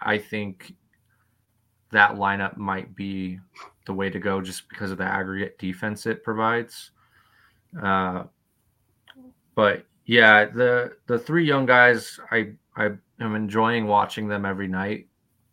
I 0.00 0.18
think 0.18 0.74
that 1.90 2.16
lineup 2.16 2.56
might 2.56 2.94
be 2.94 3.38
the 3.86 3.92
way 3.92 4.10
to 4.10 4.18
go 4.18 4.40
just 4.40 4.68
because 4.68 4.90
of 4.90 4.98
the 4.98 5.04
aggregate 5.04 5.58
defense 5.58 6.06
it 6.06 6.22
provides. 6.22 6.90
Uh, 7.82 8.24
but 9.54 9.84
yeah, 10.06 10.46
the 10.46 10.96
the 11.06 11.18
three 11.18 11.46
young 11.46 11.66
guys, 11.66 12.18
I 12.30 12.52
I 12.76 12.90
am 13.20 13.34
enjoying 13.34 13.86
watching 13.86 14.28
them 14.28 14.44
every 14.44 14.68
night, 14.68 15.06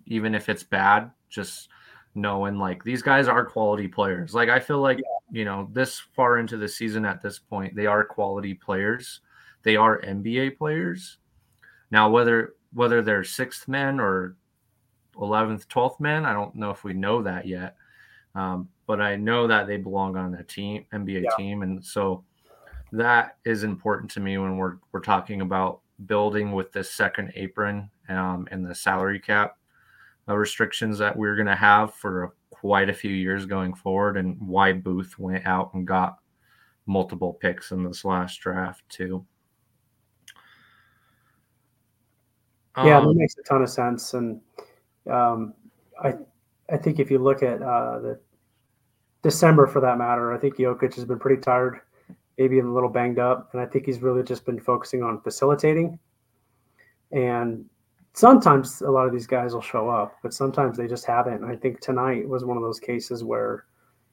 even 0.08 0.36
if 0.36 0.50
it's 0.50 0.64
bad. 0.64 1.12
Just 1.30 1.70
knowing 2.16 2.58
like 2.58 2.84
these 2.84 3.02
guys 3.02 3.28
are 3.28 3.46
quality 3.46 3.88
players. 3.88 4.34
Like 4.34 4.50
I 4.50 4.60
feel 4.60 4.80
like 4.80 5.00
you 5.32 5.46
know 5.46 5.70
this 5.72 6.02
far 6.16 6.40
into 6.40 6.58
the 6.58 6.68
season 6.68 7.06
at 7.06 7.22
this 7.22 7.40
point, 7.40 7.76
they 7.76 7.86
are 7.86 8.04
quality 8.04 8.54
players. 8.54 9.22
They 9.64 9.76
are 9.76 10.02
NBA 10.02 10.58
players. 10.58 11.18
Now 11.92 12.10
whether 12.10 12.56
whether 12.74 13.02
they're 13.02 13.24
sixth 13.24 13.68
men 13.68 14.00
or 14.00 14.36
11th, 15.20 15.68
12th 15.68 16.00
men. 16.00 16.26
I 16.26 16.34
don't 16.34 16.56
know 16.56 16.70
if 16.70 16.84
we 16.84 16.94
know 16.94 17.22
that 17.24 17.48
yet. 17.48 17.76
Um, 18.36 18.70
but 18.86 19.02
I 19.02 19.16
know 19.16 19.48
that 19.48 19.68
they 19.68 19.78
belong 19.78 20.16
on 20.16 20.36
a 20.36 20.44
team, 20.44 20.86
NBA 20.94 21.24
yeah. 21.24 21.30
team. 21.38 21.64
And 21.64 21.84
so 21.84 22.24
that 22.92 23.38
is 23.46 23.64
important 23.64 24.12
to 24.12 24.20
me 24.20 24.38
when 24.38 24.58
we're, 24.58 24.78
we're 24.92 25.02
talking 25.02 25.42
about 25.42 25.82
building 26.06 26.52
with 26.52 26.72
this 26.72 26.92
second 26.92 27.34
apron 27.36 27.90
um, 28.10 28.48
and 28.52 28.66
the 28.66 28.76
salary 28.76 29.20
cap 29.20 29.58
restrictions 30.36 30.98
that 30.98 31.16
we're 31.16 31.36
going 31.36 31.48
to 31.48 31.56
have 31.56 31.94
for 31.94 32.34
quite 32.52 32.90
a 32.90 32.94
few 32.94 33.12
years 33.12 33.46
going 33.46 33.74
forward 33.74 34.18
and 34.18 34.36
why 34.40 34.74
Booth 34.74 35.18
went 35.20 35.46
out 35.46 35.74
and 35.74 35.88
got 35.88 36.18
multiple 36.86 37.34
picks 37.34 37.72
in 37.72 37.84
this 37.84 38.04
last 38.04 38.38
draft 38.38 38.84
too. 38.90 39.26
Yeah, 42.78 42.98
um, 42.98 43.08
that 43.08 43.14
makes 43.16 43.36
a 43.38 43.44
ton 43.44 43.62
of 43.62 43.70
sense. 43.70 44.14
And 44.14 44.40
um, 45.10 45.54
I 46.04 46.14
I 46.70 46.78
think 46.78 47.00
if 47.00 47.10
you 47.10 47.20
look 47.20 47.42
at 47.42 47.62
uh, 47.62 48.00
the 48.00 48.20
December 49.24 49.68
for 49.68 49.80
that 49.82 49.98
matter, 49.98 50.34
I 50.34 50.38
think 50.38 50.58
Jokic 50.58 50.94
has 50.96 51.06
been 51.06 51.20
pretty 51.20 51.42
tired, 51.42 51.80
maybe 52.38 52.60
a 52.60 52.64
little 52.64 52.90
banged 52.90 53.20
up, 53.20 53.50
and 53.54 53.62
I 53.62 53.66
think 53.66 53.86
he's 53.86 54.02
really 54.02 54.24
just 54.24 54.46
been 54.46 54.60
focusing 54.60 55.02
on 55.04 55.22
facilitating. 55.22 55.98
And 57.12 57.66
sometimes 58.18 58.82
a 58.82 58.90
lot 58.90 59.06
of 59.06 59.14
these 59.14 59.28
guys 59.28 59.54
will 59.54 59.62
show 59.62 59.90
up, 59.90 60.18
but 60.24 60.34
sometimes 60.34 60.76
they 60.76 60.88
just 60.88 61.06
haven't. 61.06 61.44
And 61.44 61.46
I 61.46 61.56
think 61.56 61.80
tonight 61.80 62.28
was 62.28 62.44
one 62.44 62.58
of 62.58 62.64
those 62.64 62.80
cases 62.80 63.24
where 63.24 63.66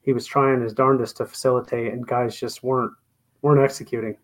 he 0.02 0.12
was 0.12 0.26
trying 0.26 0.60
his 0.60 0.74
darndest 0.74 1.16
to 1.16 1.26
facilitate, 1.26 1.92
and 1.92 2.06
guys 2.06 2.38
just 2.38 2.62
weren't 2.62 2.92
weren't 3.40 3.64
executing. 3.64 4.16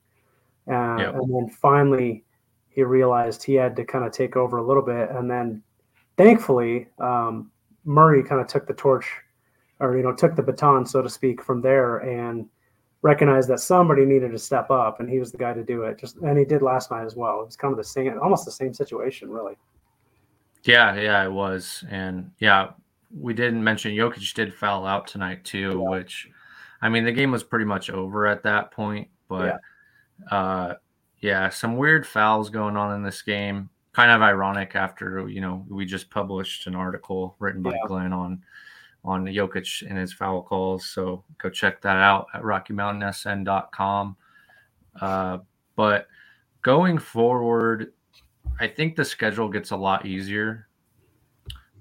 Uh, 0.71 0.97
yep. 0.99 1.15
And 1.15 1.35
then 1.35 1.49
finally, 1.49 2.25
he 2.69 2.83
realized 2.83 3.43
he 3.43 3.55
had 3.55 3.75
to 3.77 3.85
kind 3.85 4.05
of 4.05 4.13
take 4.13 4.37
over 4.37 4.59
a 4.59 4.67
little 4.67 4.83
bit, 4.83 5.11
and 5.11 5.31
then 5.31 5.63
thankfully, 6.19 6.89
um, 6.99 7.51
Murray 7.85 8.23
kind 8.23 8.41
of 8.41 8.49
took 8.49 8.67
the 8.67 8.75
torch, 8.75 9.11
or 9.79 9.97
you 9.97 10.03
know, 10.03 10.13
took 10.13 10.37
the 10.37 10.43
baton, 10.43 10.85
so 10.85 11.01
to 11.01 11.09
speak, 11.09 11.43
from 11.43 11.63
there, 11.63 11.99
and 11.99 12.47
recognized 13.03 13.49
that 13.49 13.61
somebody 13.61 14.05
needed 14.05 14.33
to 14.33 14.39
step 14.39 14.71
up, 14.71 15.01
and 15.01 15.09
he 15.09 15.19
was 15.19 15.33
the 15.33 15.39
guy 15.39 15.53
to 15.53 15.65
do 15.65 15.83
it. 15.83 15.99
Just 15.99 16.17
and 16.19 16.39
he 16.39 16.45
did 16.45 16.63
last 16.63 16.91
night 16.91 17.05
as 17.05 17.17
well. 17.17 17.41
It 17.41 17.47
was 17.47 17.57
kind 17.57 17.73
of 17.73 17.79
the 17.79 17.85
same, 17.85 18.19
almost 18.23 18.45
the 18.45 18.53
same 18.53 18.75
situation, 18.75 19.31
really. 19.31 19.57
Yeah, 20.65 20.95
yeah, 20.95 21.25
it 21.25 21.33
was, 21.33 21.85
and 21.91 22.31
yeah, 22.39 22.71
we 23.19 23.33
didn't 23.33 23.65
mention 23.65 23.93
Jokic 23.93 24.35
did 24.35 24.55
foul 24.55 24.87
out 24.87 25.07
tonight 25.07 25.43
too, 25.45 25.81
yeah. 25.83 25.91
which, 25.91 26.29
I 26.83 26.91
mean, 26.91 27.05
the 27.05 27.13
game 27.13 27.31
was 27.31 27.43
pretty 27.43 27.65
much 27.65 27.89
over 27.89 28.27
at 28.27 28.43
that 28.43 28.71
point, 28.71 29.09
but, 29.29 29.59
yeah. 30.31 30.37
uh, 30.37 30.75
yeah, 31.21 31.49
some 31.49 31.77
weird 31.77 32.07
fouls 32.07 32.51
going 32.51 32.77
on 32.77 32.95
in 32.95 33.03
this 33.03 33.23
game. 33.23 33.71
Kind 33.93 34.11
of 34.11 34.23
ironic 34.23 34.77
after 34.77 35.29
you 35.29 35.41
know 35.41 35.67
we 35.69 35.85
just 35.85 36.11
published 36.11 36.69
an 36.69 36.77
article 36.77 37.35
written 37.41 37.61
by 37.61 37.73
yeah. 37.73 37.87
Glenn 37.89 38.13
on 38.13 38.43
on 39.05 39.25
Jokic 39.25 39.89
and 39.89 39.99
his 39.99 40.13
foul 40.13 40.43
calls. 40.43 40.87
So 40.87 41.25
go 41.39 41.49
check 41.49 41.81
that 41.83 41.97
out 41.97 42.27
at 42.35 42.43
RockyMountainSN.com. 42.43 44.17
Uh, 45.01 45.39
but 45.77 46.07
going 46.63 46.99
forward, 46.99 47.93
I 48.61 48.67
think 48.67 48.97
the 48.97 49.05
schedule 49.05 49.49
gets 49.49 49.71
a 49.71 49.77
lot 49.77 50.05
easier. 50.05 50.69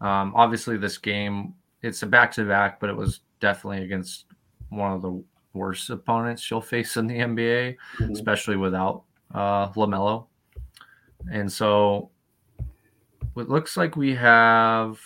Um, 0.01 0.34
obviously, 0.36 0.77
this 0.77 0.97
game 0.97 1.55
it's 1.82 2.03
a 2.03 2.05
back 2.05 2.32
to 2.34 2.45
back, 2.45 2.79
but 2.79 2.89
it 2.89 2.95
was 2.95 3.21
definitely 3.39 3.84
against 3.84 4.25
one 4.69 4.91
of 4.91 5.01
the 5.01 5.23
worst 5.53 5.89
opponents 5.89 6.49
you'll 6.49 6.62
face 6.62 6.97
in 6.97 7.08
the 7.08 7.15
NBA, 7.15 7.77
mm-hmm. 7.97 8.12
especially 8.12 8.58
without 8.58 9.03
uh, 9.34 9.69
LaMelo. 9.69 10.27
And 11.32 11.51
so 11.51 12.12
it 13.38 13.49
looks 13.49 13.77
like 13.77 13.95
we 13.95 14.13
have 14.15 14.99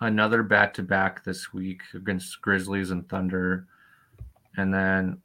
another 0.00 0.42
back 0.42 0.74
to 0.74 0.82
back 0.82 1.24
this 1.24 1.52
week 1.52 1.82
against 1.94 2.40
Grizzlies 2.40 2.90
and 2.90 3.08
Thunder, 3.08 3.66
and 4.56 4.72
then 4.72 5.20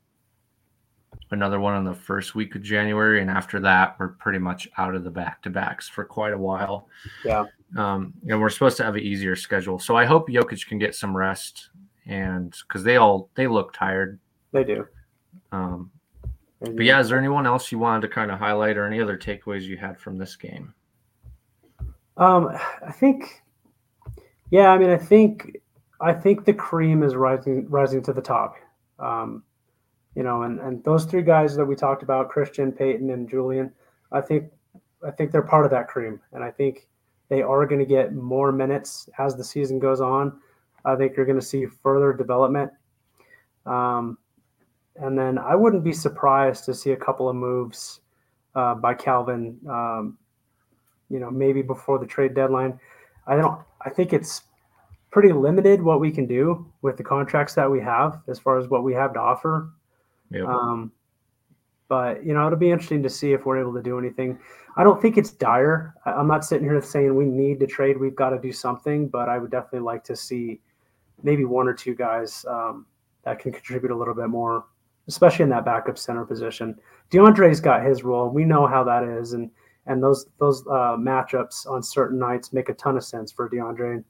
another 1.32 1.60
one 1.60 1.78
in 1.78 1.84
the 1.84 1.94
first 1.94 2.36
week 2.36 2.56
of 2.56 2.62
January. 2.62 3.22
And 3.22 3.30
after 3.30 3.60
that, 3.62 3.96
we're 4.00 4.10
pretty 4.10 4.40
much 4.40 4.68
out 4.78 4.96
of 4.96 5.04
the 5.04 5.12
back 5.12 5.42
to 5.44 5.50
backs 5.50 5.88
for 5.88 6.06
quite 6.06 6.34
a 6.34 6.38
while. 6.38 6.88
Yeah. 7.26 7.46
Um, 7.78 8.14
and 8.30 8.40
we're 8.40 8.50
supposed 8.50 8.78
to 8.78 8.84
have 8.84 8.96
an 8.96 9.02
easier 9.02 9.36
schedule. 9.36 9.80
So 9.80 9.96
I 9.96 10.06
hope 10.06 10.30
Jokic 10.30 10.68
can 10.68 10.78
get 10.80 10.96
some 10.96 11.16
rest 11.16 11.70
and 12.06 12.56
because 12.68 12.84
they 12.84 12.98
all 12.98 13.30
they 13.36 13.48
look 13.48 13.74
tired. 13.74 14.20
They 14.52 14.64
do. 14.64 14.88
Um, 15.52 15.92
but 16.60 16.86
yeah, 16.86 17.00
is 17.00 17.10
there 17.10 17.20
anyone 17.20 17.46
else 17.46 17.72
you 17.72 17.80
wanted 17.80 18.08
to 18.08 18.14
kind 18.14 18.32
of 18.32 18.40
highlight 18.40 18.78
or 18.78 18.86
any 18.86 19.02
other 19.02 19.18
takeaways 19.18 19.64
you 19.64 19.78
had 19.78 20.00
from 20.00 20.18
this 20.18 20.36
game? 20.36 20.74
Um, 22.16 22.58
I 22.86 22.92
think 22.92 23.43
yeah, 24.54 24.70
I 24.70 24.78
mean, 24.78 24.92
I 24.92 24.98
think 24.98 25.58
I 26.00 26.14
think 26.14 26.46
the 26.46 26.54
cream 26.54 27.02
is 27.02 27.16
rising 27.16 27.68
rising 27.72 28.04
to 28.04 28.14
the 28.14 28.22
top. 28.22 28.54
Um, 29.00 29.42
you 30.16 30.22
know, 30.22 30.44
and 30.44 30.60
and 30.60 30.84
those 30.84 31.06
three 31.06 31.24
guys 31.24 31.56
that 31.56 31.66
we 31.66 31.76
talked 31.76 32.04
about, 32.04 32.30
Christian, 32.30 32.72
Peyton, 32.72 33.10
and 33.10 33.28
Julian, 33.28 33.72
I 34.12 34.22
think 34.22 34.52
I 35.04 35.10
think 35.10 35.32
they're 35.32 35.42
part 35.42 35.66
of 35.66 35.72
that 35.72 35.88
cream, 35.88 36.22
and 36.34 36.44
I 36.44 36.52
think 36.52 36.88
they 37.30 37.42
are 37.42 37.66
going 37.66 37.80
to 37.80 37.86
get 37.88 38.14
more 38.14 38.52
minutes 38.52 39.10
as 39.18 39.36
the 39.36 39.44
season 39.44 39.80
goes 39.80 40.02
on. 40.02 40.40
I 40.86 40.96
think 40.98 41.18
you're 41.18 41.26
going 41.26 41.40
to 41.40 41.46
see 41.46 41.66
further 41.66 42.14
development. 42.14 42.72
Um, 43.66 44.20
and 44.98 45.18
then 45.18 45.40
I 45.40 45.56
wouldn't 45.56 45.84
be 45.84 45.94
surprised 45.94 46.64
to 46.66 46.76
see 46.76 46.92
a 46.92 46.96
couple 46.96 47.28
of 47.28 47.36
moves 47.36 48.02
uh, 48.54 48.76
by 48.76 48.94
Calvin. 48.94 49.58
Um, 49.68 50.20
you 51.10 51.20
know, 51.20 51.32
maybe 51.32 51.64
before 51.64 51.98
the 51.98 52.06
trade 52.06 52.36
deadline. 52.36 52.80
I 53.26 53.36
don't. 53.36 53.60
I 53.86 53.90
think 53.90 54.14
it's 54.14 54.44
pretty 55.12 55.32
limited 55.32 55.82
what 55.82 56.00
we 56.00 56.12
can 56.12 56.26
do 56.26 56.66
with 56.82 56.98
the 56.98 57.04
contracts 57.04 57.54
that 57.54 57.70
we 57.70 57.80
have 57.82 58.22
as 58.28 58.40
far 58.40 58.58
as 58.58 58.68
what 58.68 58.84
we 58.84 58.94
have 58.94 59.14
to 59.14 59.20
offer. 59.20 59.70
Yep. 60.32 60.48
Um, 60.48 60.92
but 61.88 62.26
you 62.26 62.34
know, 62.34 62.48
it'll 62.48 62.58
be 62.58 62.72
interesting 62.72 63.04
to 63.04 63.10
see 63.10 63.34
if 63.34 63.46
we're 63.46 63.60
able 63.60 63.74
to 63.74 63.82
do 63.82 64.00
anything. 64.00 64.40
I 64.76 64.84
don't 64.84 65.00
think 65.00 65.18
it's 65.18 65.30
dire. 65.30 65.94
I'm 66.06 66.28
not 66.28 66.44
sitting 66.44 66.68
here 66.68 66.82
saying 66.82 67.16
we 67.16 67.26
need 67.26 67.60
to 67.60 67.68
trade. 67.68 68.00
We've 68.00 68.16
got 68.16 68.32
to 68.32 68.40
do 68.40 68.52
something, 68.52 69.08
but 69.08 69.30
I 69.30 69.38
would 69.38 69.52
definitely 69.52 69.82
like 69.82 70.04
to 70.06 70.16
see 70.16 70.60
maybe 71.22 71.46
one 71.46 71.68
or 71.68 71.74
two 71.74 71.94
guys 71.94 72.44
um, 72.50 72.88
that 73.24 73.38
can 73.38 73.52
contribute 73.52 73.92
a 73.92 73.96
little 73.96 74.16
bit 74.16 74.30
more, 74.30 74.66
especially 75.08 75.44
in 75.44 75.50
that 75.50 75.66
backup 75.66 76.00
center 76.00 76.26
position. 76.26 76.80
DeAndre's 77.12 77.60
got 77.60 77.86
his 77.86 78.04
role. 78.04 78.30
We 78.30 78.46
know 78.46 78.66
how 78.66 78.84
that 78.86 79.04
is, 79.04 79.34
and 79.34 79.52
and 79.86 80.02
those 80.02 80.28
those 80.40 80.66
uh, 80.68 80.96
matchups 80.98 81.68
on 81.68 81.84
certain 81.84 82.20
nights 82.20 82.54
make 82.54 82.70
a 82.70 82.74
ton 82.74 82.98
of 82.98 83.04
sense 83.04 83.32
for 83.32 83.50
DeAndre, 83.50 84.04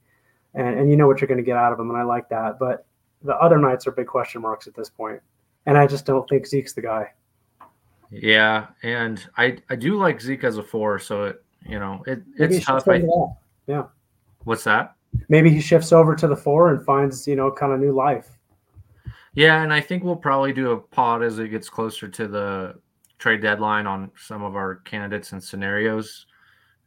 and, 0.54 0.78
and 0.78 0.90
you 0.90 0.96
know 0.96 1.06
what 1.06 1.20
you're 1.20 1.28
going 1.28 1.38
to 1.38 1.44
get 1.44 1.56
out 1.56 1.72
of 1.72 1.80
him, 1.80 1.90
and 1.90 1.98
I 1.98 2.02
like 2.02 2.28
that. 2.28 2.58
But 2.58 2.86
the 3.22 3.34
other 3.36 3.58
nights 3.58 3.86
are 3.86 3.92
big 3.92 4.06
question 4.06 4.42
marks 4.42 4.66
at 4.66 4.74
this 4.74 4.88
point, 4.88 5.20
and 5.66 5.76
I 5.76 5.86
just 5.86 6.06
don't 6.06 6.28
think 6.28 6.46
Zeke's 6.46 6.72
the 6.72 6.82
guy. 6.82 7.12
Yeah, 8.10 8.66
and 8.82 9.24
I 9.36 9.58
I 9.68 9.76
do 9.76 9.96
like 9.96 10.20
Zeke 10.20 10.44
as 10.44 10.58
a 10.58 10.62
four, 10.62 10.98
so 10.98 11.24
it 11.24 11.44
you 11.66 11.78
know 11.78 12.02
it 12.06 12.22
it's 12.36 12.64
tough. 12.64 12.88
I, 12.88 13.02
yeah. 13.66 13.84
What's 14.44 14.64
that? 14.64 14.94
Maybe 15.28 15.50
he 15.50 15.60
shifts 15.60 15.92
over 15.92 16.14
to 16.16 16.26
the 16.26 16.36
four 16.36 16.72
and 16.72 16.84
finds 16.84 17.26
you 17.26 17.34
know 17.34 17.50
kind 17.50 17.72
of 17.72 17.80
new 17.80 17.92
life. 17.92 18.28
Yeah, 19.34 19.62
and 19.62 19.72
I 19.72 19.80
think 19.80 20.04
we'll 20.04 20.14
probably 20.14 20.52
do 20.52 20.70
a 20.70 20.78
pod 20.78 21.22
as 21.24 21.40
it 21.40 21.48
gets 21.48 21.68
closer 21.68 22.06
to 22.06 22.28
the 22.28 22.76
trade 23.18 23.42
deadline 23.42 23.86
on 23.86 24.10
some 24.16 24.42
of 24.42 24.56
our 24.56 24.76
candidates 24.76 25.32
and 25.32 25.42
scenarios. 25.42 26.26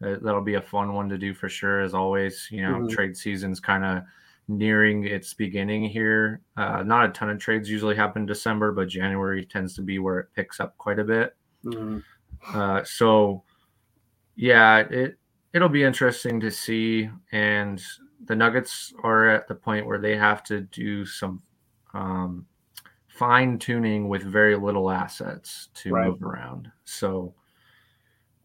Uh, 0.03 0.15
that'll 0.21 0.41
be 0.41 0.55
a 0.55 0.61
fun 0.61 0.93
one 0.93 1.09
to 1.09 1.17
do 1.17 1.33
for 1.33 1.49
sure. 1.49 1.81
As 1.81 1.93
always, 1.93 2.47
you 2.51 2.61
know, 2.61 2.75
mm-hmm. 2.75 2.87
trade 2.87 3.17
season's 3.17 3.59
kind 3.59 3.83
of 3.83 4.03
nearing 4.47 5.05
its 5.05 5.33
beginning 5.33 5.85
here. 5.85 6.41
Uh, 6.55 6.83
not 6.83 7.05
a 7.05 7.09
ton 7.09 7.29
of 7.29 7.39
trades 7.39 7.69
usually 7.69 7.95
happen 7.95 8.23
in 8.23 8.25
December, 8.25 8.71
but 8.71 8.87
January 8.87 9.45
tends 9.45 9.75
to 9.75 9.81
be 9.81 9.99
where 9.99 10.19
it 10.19 10.27
picks 10.35 10.59
up 10.59 10.77
quite 10.77 10.99
a 10.99 11.03
bit. 11.03 11.35
Mm-hmm. 11.65 11.99
Uh, 12.53 12.83
so, 12.83 13.43
yeah, 14.35 14.79
it 14.79 15.17
it'll 15.53 15.69
be 15.69 15.83
interesting 15.83 16.39
to 16.41 16.51
see. 16.51 17.09
And 17.31 17.81
the 18.25 18.35
Nuggets 18.35 18.93
are 19.03 19.29
at 19.29 19.47
the 19.47 19.55
point 19.55 19.87
where 19.87 19.99
they 19.99 20.15
have 20.15 20.43
to 20.43 20.61
do 20.61 21.05
some 21.05 21.41
um, 21.93 22.45
fine 23.17 23.57
tuning 23.57 24.07
with 24.07 24.23
very 24.23 24.55
little 24.55 24.91
assets 24.91 25.69
to 25.73 25.91
right. 25.91 26.07
move 26.07 26.21
around. 26.21 26.71
So 26.85 27.33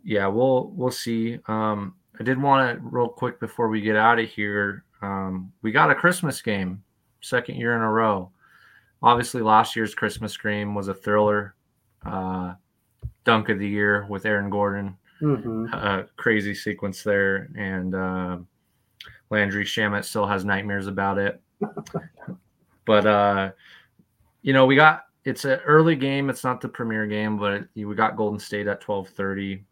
yeah, 0.05 0.27
we'll 0.27 0.73
we'll 0.75 0.91
see. 0.91 1.39
Um, 1.47 1.95
I 2.19 2.23
did 2.23 2.41
want 2.41 2.77
to 2.77 2.85
real 2.85 3.09
quick 3.09 3.39
before 3.41 3.69
we 3.69 3.81
get 3.81 3.97
out 3.97 4.19
of 4.19 4.29
here. 4.29 4.85
Um, 5.03 5.53
we 5.63 5.73
got 5.73 5.91
a 5.91 5.95
Christmas 5.95 6.41
game, 6.41 6.83
second 7.21 7.57
year 7.57 7.75
in 7.75 7.83
a 7.83 7.91
row. 7.91 8.31
Obviously, 9.03 9.43
last 9.43 9.75
year's 9.77 9.95
Christmas 9.95 10.37
game 10.37 10.75
was 10.75 10.89
a 10.89 10.95
thriller. 10.95 11.55
Uh, 12.05 12.55
dunk 13.25 13.49
of 13.49 13.59
the 13.59 13.69
year 13.69 14.07
with 14.09 14.27
Aaron 14.27 14.51
Gordon. 14.51 14.97
Mm-hmm. 15.21 15.67
Uh, 15.73 16.03
crazy 16.17 16.55
sequence 16.55 17.03
there, 17.03 17.49
and 17.57 17.95
uh, 17.95 18.39
Landry 19.31 19.65
Shamet 19.65 20.05
still 20.05 20.27
has 20.27 20.45
nightmares 20.45 20.89
about 20.89 21.19
it. 21.19 21.41
but 22.85 23.07
uh, 23.07 23.51
you 24.43 24.53
know, 24.53 24.67
we 24.67 24.77
got 24.77 25.05
it's 25.25 25.45
an 25.45 25.61
early 25.61 25.97
game. 25.97 26.31
It's 26.31 26.45
not 26.45 26.61
the 26.61 26.69
premier 26.69 27.07
game, 27.07 27.39
but 27.39 27.65
we 27.75 27.95
got 27.95 28.17
Golden 28.17 28.39
State 28.39 28.67
at 28.67 28.81
twelve 28.81 29.09
thirty. 29.09 29.65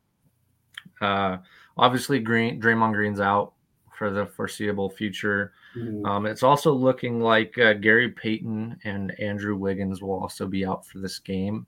Uh, 1.00 1.38
obviously, 1.76 2.20
Green 2.20 2.60
Draymond 2.60 2.92
Green's 2.92 3.20
out 3.20 3.52
for 3.96 4.10
the 4.10 4.26
foreseeable 4.26 4.88
future. 4.88 5.52
Mm-hmm. 5.76 6.06
Um, 6.06 6.26
it's 6.26 6.42
also 6.42 6.72
looking 6.72 7.20
like 7.20 7.58
uh, 7.58 7.74
Gary 7.74 8.08
Payton 8.10 8.78
and 8.84 9.18
Andrew 9.20 9.56
Wiggins 9.56 10.00
will 10.00 10.18
also 10.18 10.46
be 10.46 10.64
out 10.64 10.86
for 10.86 10.98
this 10.98 11.18
game, 11.18 11.66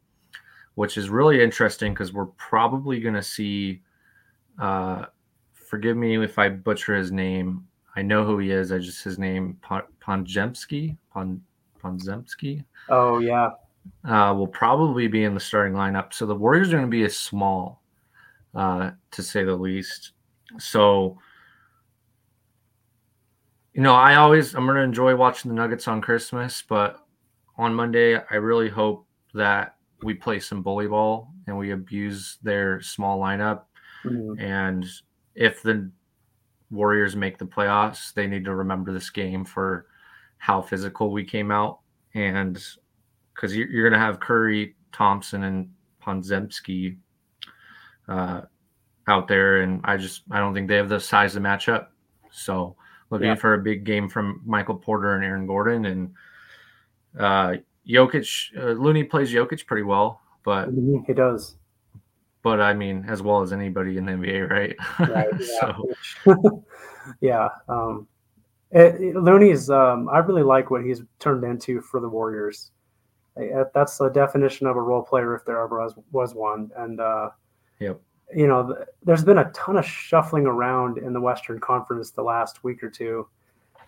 which 0.76 0.96
is 0.96 1.10
really 1.10 1.42
interesting 1.42 1.92
because 1.92 2.12
we're 2.12 2.26
probably 2.26 3.00
going 3.00 3.14
to 3.14 3.22
see. 3.22 3.82
Uh, 4.58 5.06
forgive 5.52 5.96
me 5.96 6.22
if 6.22 6.38
I 6.38 6.48
butcher 6.50 6.94
his 6.94 7.10
name. 7.10 7.66
I 7.96 8.02
know 8.02 8.24
who 8.24 8.38
he 8.38 8.50
is. 8.50 8.72
I 8.72 8.78
just 8.78 9.04
his 9.04 9.18
name 9.18 9.58
Podziemski. 10.00 10.96
Pon, 11.12 11.42
Podziemski. 11.83 12.64
Oh 12.88 13.18
yeah. 13.18 13.51
Uh, 14.05 14.33
will 14.37 14.47
probably 14.47 15.09
be 15.09 15.25
in 15.25 15.35
the 15.35 15.40
starting 15.40 15.75
lineup. 15.75 16.12
So 16.12 16.25
the 16.25 16.35
Warriors 16.35 16.68
are 16.68 16.77
going 16.77 16.85
to 16.85 16.88
be 16.88 17.05
a 17.05 17.11
small, 17.11 17.83
uh, 18.55 18.92
to 19.11 19.23
say 19.23 19.42
the 19.42 19.57
least. 19.57 20.12
So, 20.59 21.18
you 23.75 23.83
know, 23.83 23.95
I 23.95 24.16
always 24.16 24.55
I'm 24.55 24.66
going 24.66 24.77
to 24.77 24.83
enjoy 24.83 25.16
watching 25.16 25.49
the 25.49 25.55
Nuggets 25.57 25.88
on 25.88 26.01
Christmas, 26.01 26.62
but 26.68 27.05
on 27.57 27.75
Monday 27.75 28.16
I 28.16 28.37
really 28.37 28.68
hope 28.68 29.07
that 29.35 29.77
we 30.03 30.14
play 30.14 30.38
some 30.38 30.62
bully 30.62 30.87
ball 30.87 31.33
and 31.47 31.57
we 31.59 31.73
abuse 31.73 32.38
their 32.42 32.81
small 32.81 33.18
lineup. 33.18 33.62
Mm-hmm. 34.05 34.40
And 34.40 34.87
if 35.35 35.62
the 35.62 35.90
Warriors 36.71 37.16
make 37.16 37.38
the 37.38 37.47
playoffs, 37.47 38.14
they 38.14 38.27
need 38.27 38.45
to 38.45 38.55
remember 38.55 38.92
this 38.92 39.11
game 39.11 39.45
for 39.45 39.87
how 40.42 40.61
physical 40.61 41.12
we 41.12 41.24
came 41.24 41.52
out. 41.52 41.78
And 42.14 42.61
because 43.33 43.55
you're, 43.55 43.68
you're 43.68 43.88
going 43.88 43.98
to 43.98 44.05
have 44.05 44.18
Curry, 44.18 44.74
Thompson, 44.90 45.44
and 45.44 45.70
Podziemski 46.02 46.96
uh, 48.09 48.40
out 49.07 49.28
there. 49.28 49.61
And 49.61 49.81
I 49.85 49.96
just, 49.96 50.22
I 50.33 50.40
don't 50.40 50.52
think 50.52 50.66
they 50.66 50.74
have 50.74 50.88
the 50.88 50.98
size 50.98 51.35
to 51.35 51.40
match 51.40 51.68
up. 51.68 51.92
So 52.33 52.74
looking 53.11 53.28
yeah. 53.28 53.35
for 53.37 53.55
a 53.55 53.59
big 53.59 53.85
game 53.85 54.09
from 54.09 54.42
Michael 54.44 54.74
Porter 54.74 55.14
and 55.14 55.24
Aaron 55.24 55.46
Gordon. 55.46 55.85
And 55.85 56.12
uh, 57.16 57.59
Jokic, 57.88 58.59
uh, 58.59 58.72
Looney 58.72 59.05
plays 59.05 59.33
Jokic 59.33 59.64
pretty 59.64 59.85
well, 59.85 60.22
but 60.44 60.70
he 61.07 61.12
does. 61.12 61.55
But 62.42 62.61
I 62.61 62.74
mean, 62.74 63.05
as 63.09 63.22
well 63.22 63.42
as 63.42 63.52
anybody 63.52 63.96
in 63.96 64.07
the 64.07 64.12
NBA, 64.12 64.50
right? 64.50 64.76
right 65.09 65.28
yeah. 65.38 65.76
so, 66.35 66.64
yeah. 67.20 67.48
Um, 67.68 68.09
it, 68.72 69.16
Looney's. 69.16 69.70
Um, 69.70 70.08
I 70.08 70.18
really 70.18 70.42
like 70.42 70.70
what 70.70 70.85
he's 70.85 71.02
turned 71.18 71.44
into 71.44 71.80
for 71.80 72.00
the 72.00 72.08
Warriors. 72.08 72.70
That's 73.74 73.96
the 73.96 74.08
definition 74.08 74.66
of 74.66 74.76
a 74.76 74.80
role 74.80 75.02
player, 75.02 75.35
if 75.35 75.44
there 75.44 75.62
ever 75.62 75.80
was, 75.80 75.94
was 76.11 76.35
one. 76.35 76.70
And 76.76 77.00
uh, 77.00 77.30
yep. 77.78 78.00
you 78.35 78.46
know, 78.46 78.76
there's 79.02 79.24
been 79.24 79.38
a 79.38 79.50
ton 79.52 79.76
of 79.76 79.87
shuffling 79.87 80.46
around 80.46 80.98
in 80.98 81.12
the 81.12 81.20
Western 81.20 81.61
Conference 81.61 82.11
the 82.11 82.22
last 82.22 82.64
week 82.64 82.82
or 82.82 82.90
two. 82.90 83.26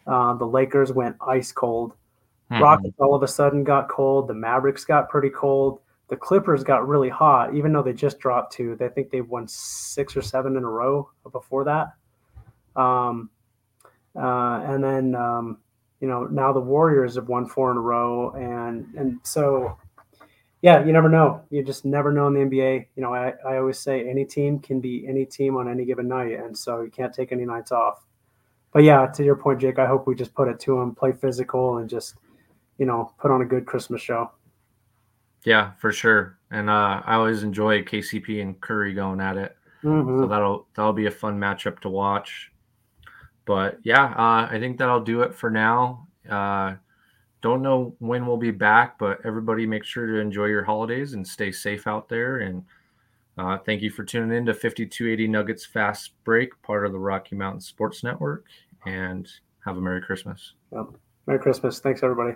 Uh, 0.07 0.35
the 0.35 0.47
Lakers 0.47 0.93
went 0.93 1.17
ice 1.27 1.53
cold. 1.53 1.93
Mm-hmm. 2.51 2.63
Rockets 2.63 2.95
all 2.99 3.15
of 3.15 3.23
a 3.23 3.29
sudden 3.29 3.65
got 3.65 3.89
cold. 3.89 4.29
The 4.29 4.35
Mavericks 4.35 4.85
got 4.85 5.09
pretty 5.09 5.31
cold. 5.31 5.81
The 6.09 6.17
Clippers 6.17 6.63
got 6.63 6.87
really 6.87 7.09
hot, 7.09 7.55
even 7.55 7.73
though 7.73 7.83
they 7.83 7.95
just 7.95 8.19
dropped 8.19 8.53
two. 8.53 8.77
They 8.77 8.89
think 8.89 9.11
they've 9.11 9.27
won 9.27 9.49
six 9.49 10.15
or 10.15 10.23
seven 10.23 10.57
in 10.57 10.63
a 10.63 10.69
row 10.69 11.09
before 11.33 11.65
that. 11.65 11.95
Um, 12.81 13.31
uh, 14.17 14.63
and 14.67 14.83
then 14.83 15.15
um, 15.15 15.59
you 16.01 16.09
know 16.09 16.25
now 16.25 16.53
the 16.53 16.61
Warriors 16.61 17.17
have 17.17 17.29
won 17.29 17.47
four 17.47 17.71
in 17.71 17.77
a 17.77 17.81
row, 17.81 18.31
and 18.33 18.87
and 18.97 19.19
so 19.23 19.79
yeah, 20.63 20.85
you 20.85 20.93
never 20.93 21.09
know. 21.09 21.43
You 21.51 21.63
just 21.63 21.85
never 21.85 22.13
know 22.13 22.27
in 22.27 22.35
the 22.35 22.41
NBA. 22.41 22.87
You 22.97 23.03
know, 23.03 23.15
I, 23.15 23.35
I 23.47 23.59
always 23.59 23.79
say 23.79 24.09
any 24.09 24.25
team 24.25 24.59
can 24.59 24.81
be 24.81 25.07
any 25.07 25.27
team 25.27 25.57
on 25.57 25.69
any 25.69 25.85
given 25.85 26.09
night, 26.09 26.33
and 26.33 26.57
so 26.57 26.83
you 26.83 26.91
can't 26.91 27.13
take 27.13 27.33
any 27.33 27.45
nights 27.45 27.73
off. 27.73 28.05
But 28.73 28.83
yeah, 28.83 29.07
to 29.07 29.25
your 29.25 29.37
point, 29.37 29.61
Jake, 29.61 29.79
I 29.79 29.87
hope 29.87 30.07
we 30.07 30.15
just 30.15 30.35
put 30.35 30.49
it 30.49 30.59
to 30.61 30.79
them, 30.79 30.95
play 30.95 31.13
physical, 31.13 31.79
and 31.79 31.89
just 31.89 32.17
you 32.79 32.87
know, 32.87 33.13
put 33.19 33.31
on 33.31 33.43
a 33.43 33.45
good 33.45 33.67
Christmas 33.67 34.03
show. 34.03 34.31
Yeah, 35.45 35.73
for 35.73 35.93
sure. 35.93 36.39
And 36.51 36.71
uh, 36.71 37.03
I 37.05 37.15
always 37.15 37.43
enjoy 37.43 37.83
KCP 37.83 38.41
and 38.41 38.61
Curry 38.61 38.95
going 38.95 39.21
at 39.21 39.37
it. 39.37 39.57
Mm-hmm. 39.83 40.23
So 40.23 40.27
that'll 40.27 40.67
that'll 40.75 40.93
be 40.93 41.07
a 41.07 41.11
fun 41.11 41.39
matchup 41.39 41.81
to 41.81 41.91
watch. 41.91 42.51
But 43.45 43.79
yeah, 43.83 44.05
uh, 44.05 44.49
I 44.51 44.59
think 44.59 44.79
that'll 44.79 45.01
do 45.01 45.23
it 45.23 45.35
for 45.35 45.51
now. 45.51 46.07
Uh, 46.29 46.75
don't 47.43 47.63
know 47.63 47.95
when 47.99 48.27
we'll 48.27 48.39
be 48.39 48.51
back, 48.51 48.99
but 48.99 49.21
everybody 49.25 49.67
make 49.67 49.85
sure 49.85 50.07
to 50.07 50.19
enjoy 50.19 50.47
your 50.47 50.65
holidays 50.65 51.13
and 51.13 51.27
stay 51.27 51.53
safe 51.53 51.87
out 51.87 52.09
there. 52.09 52.39
And 52.39 52.65
uh, 53.37 53.59
thank 53.59 53.83
you 53.83 53.91
for 53.91 54.03
tuning 54.03 54.35
in 54.35 54.47
to 54.47 54.55
5280 54.55 55.29
Nuggets 55.29 55.67
Fast 55.67 56.13
Break, 56.25 56.51
part 56.63 56.87
of 56.87 56.93
the 56.93 56.99
Rocky 56.99 57.37
Mountain 57.37 57.61
Sports 57.61 58.03
Network. 58.03 58.47
And 58.87 59.29
have 59.65 59.77
a 59.77 59.81
Merry 59.81 60.01
Christmas. 60.01 60.55
Yep. 60.73 60.87
Merry 61.27 61.39
Christmas. 61.39 61.81
Thanks, 61.81 62.03
everybody. 62.03 62.35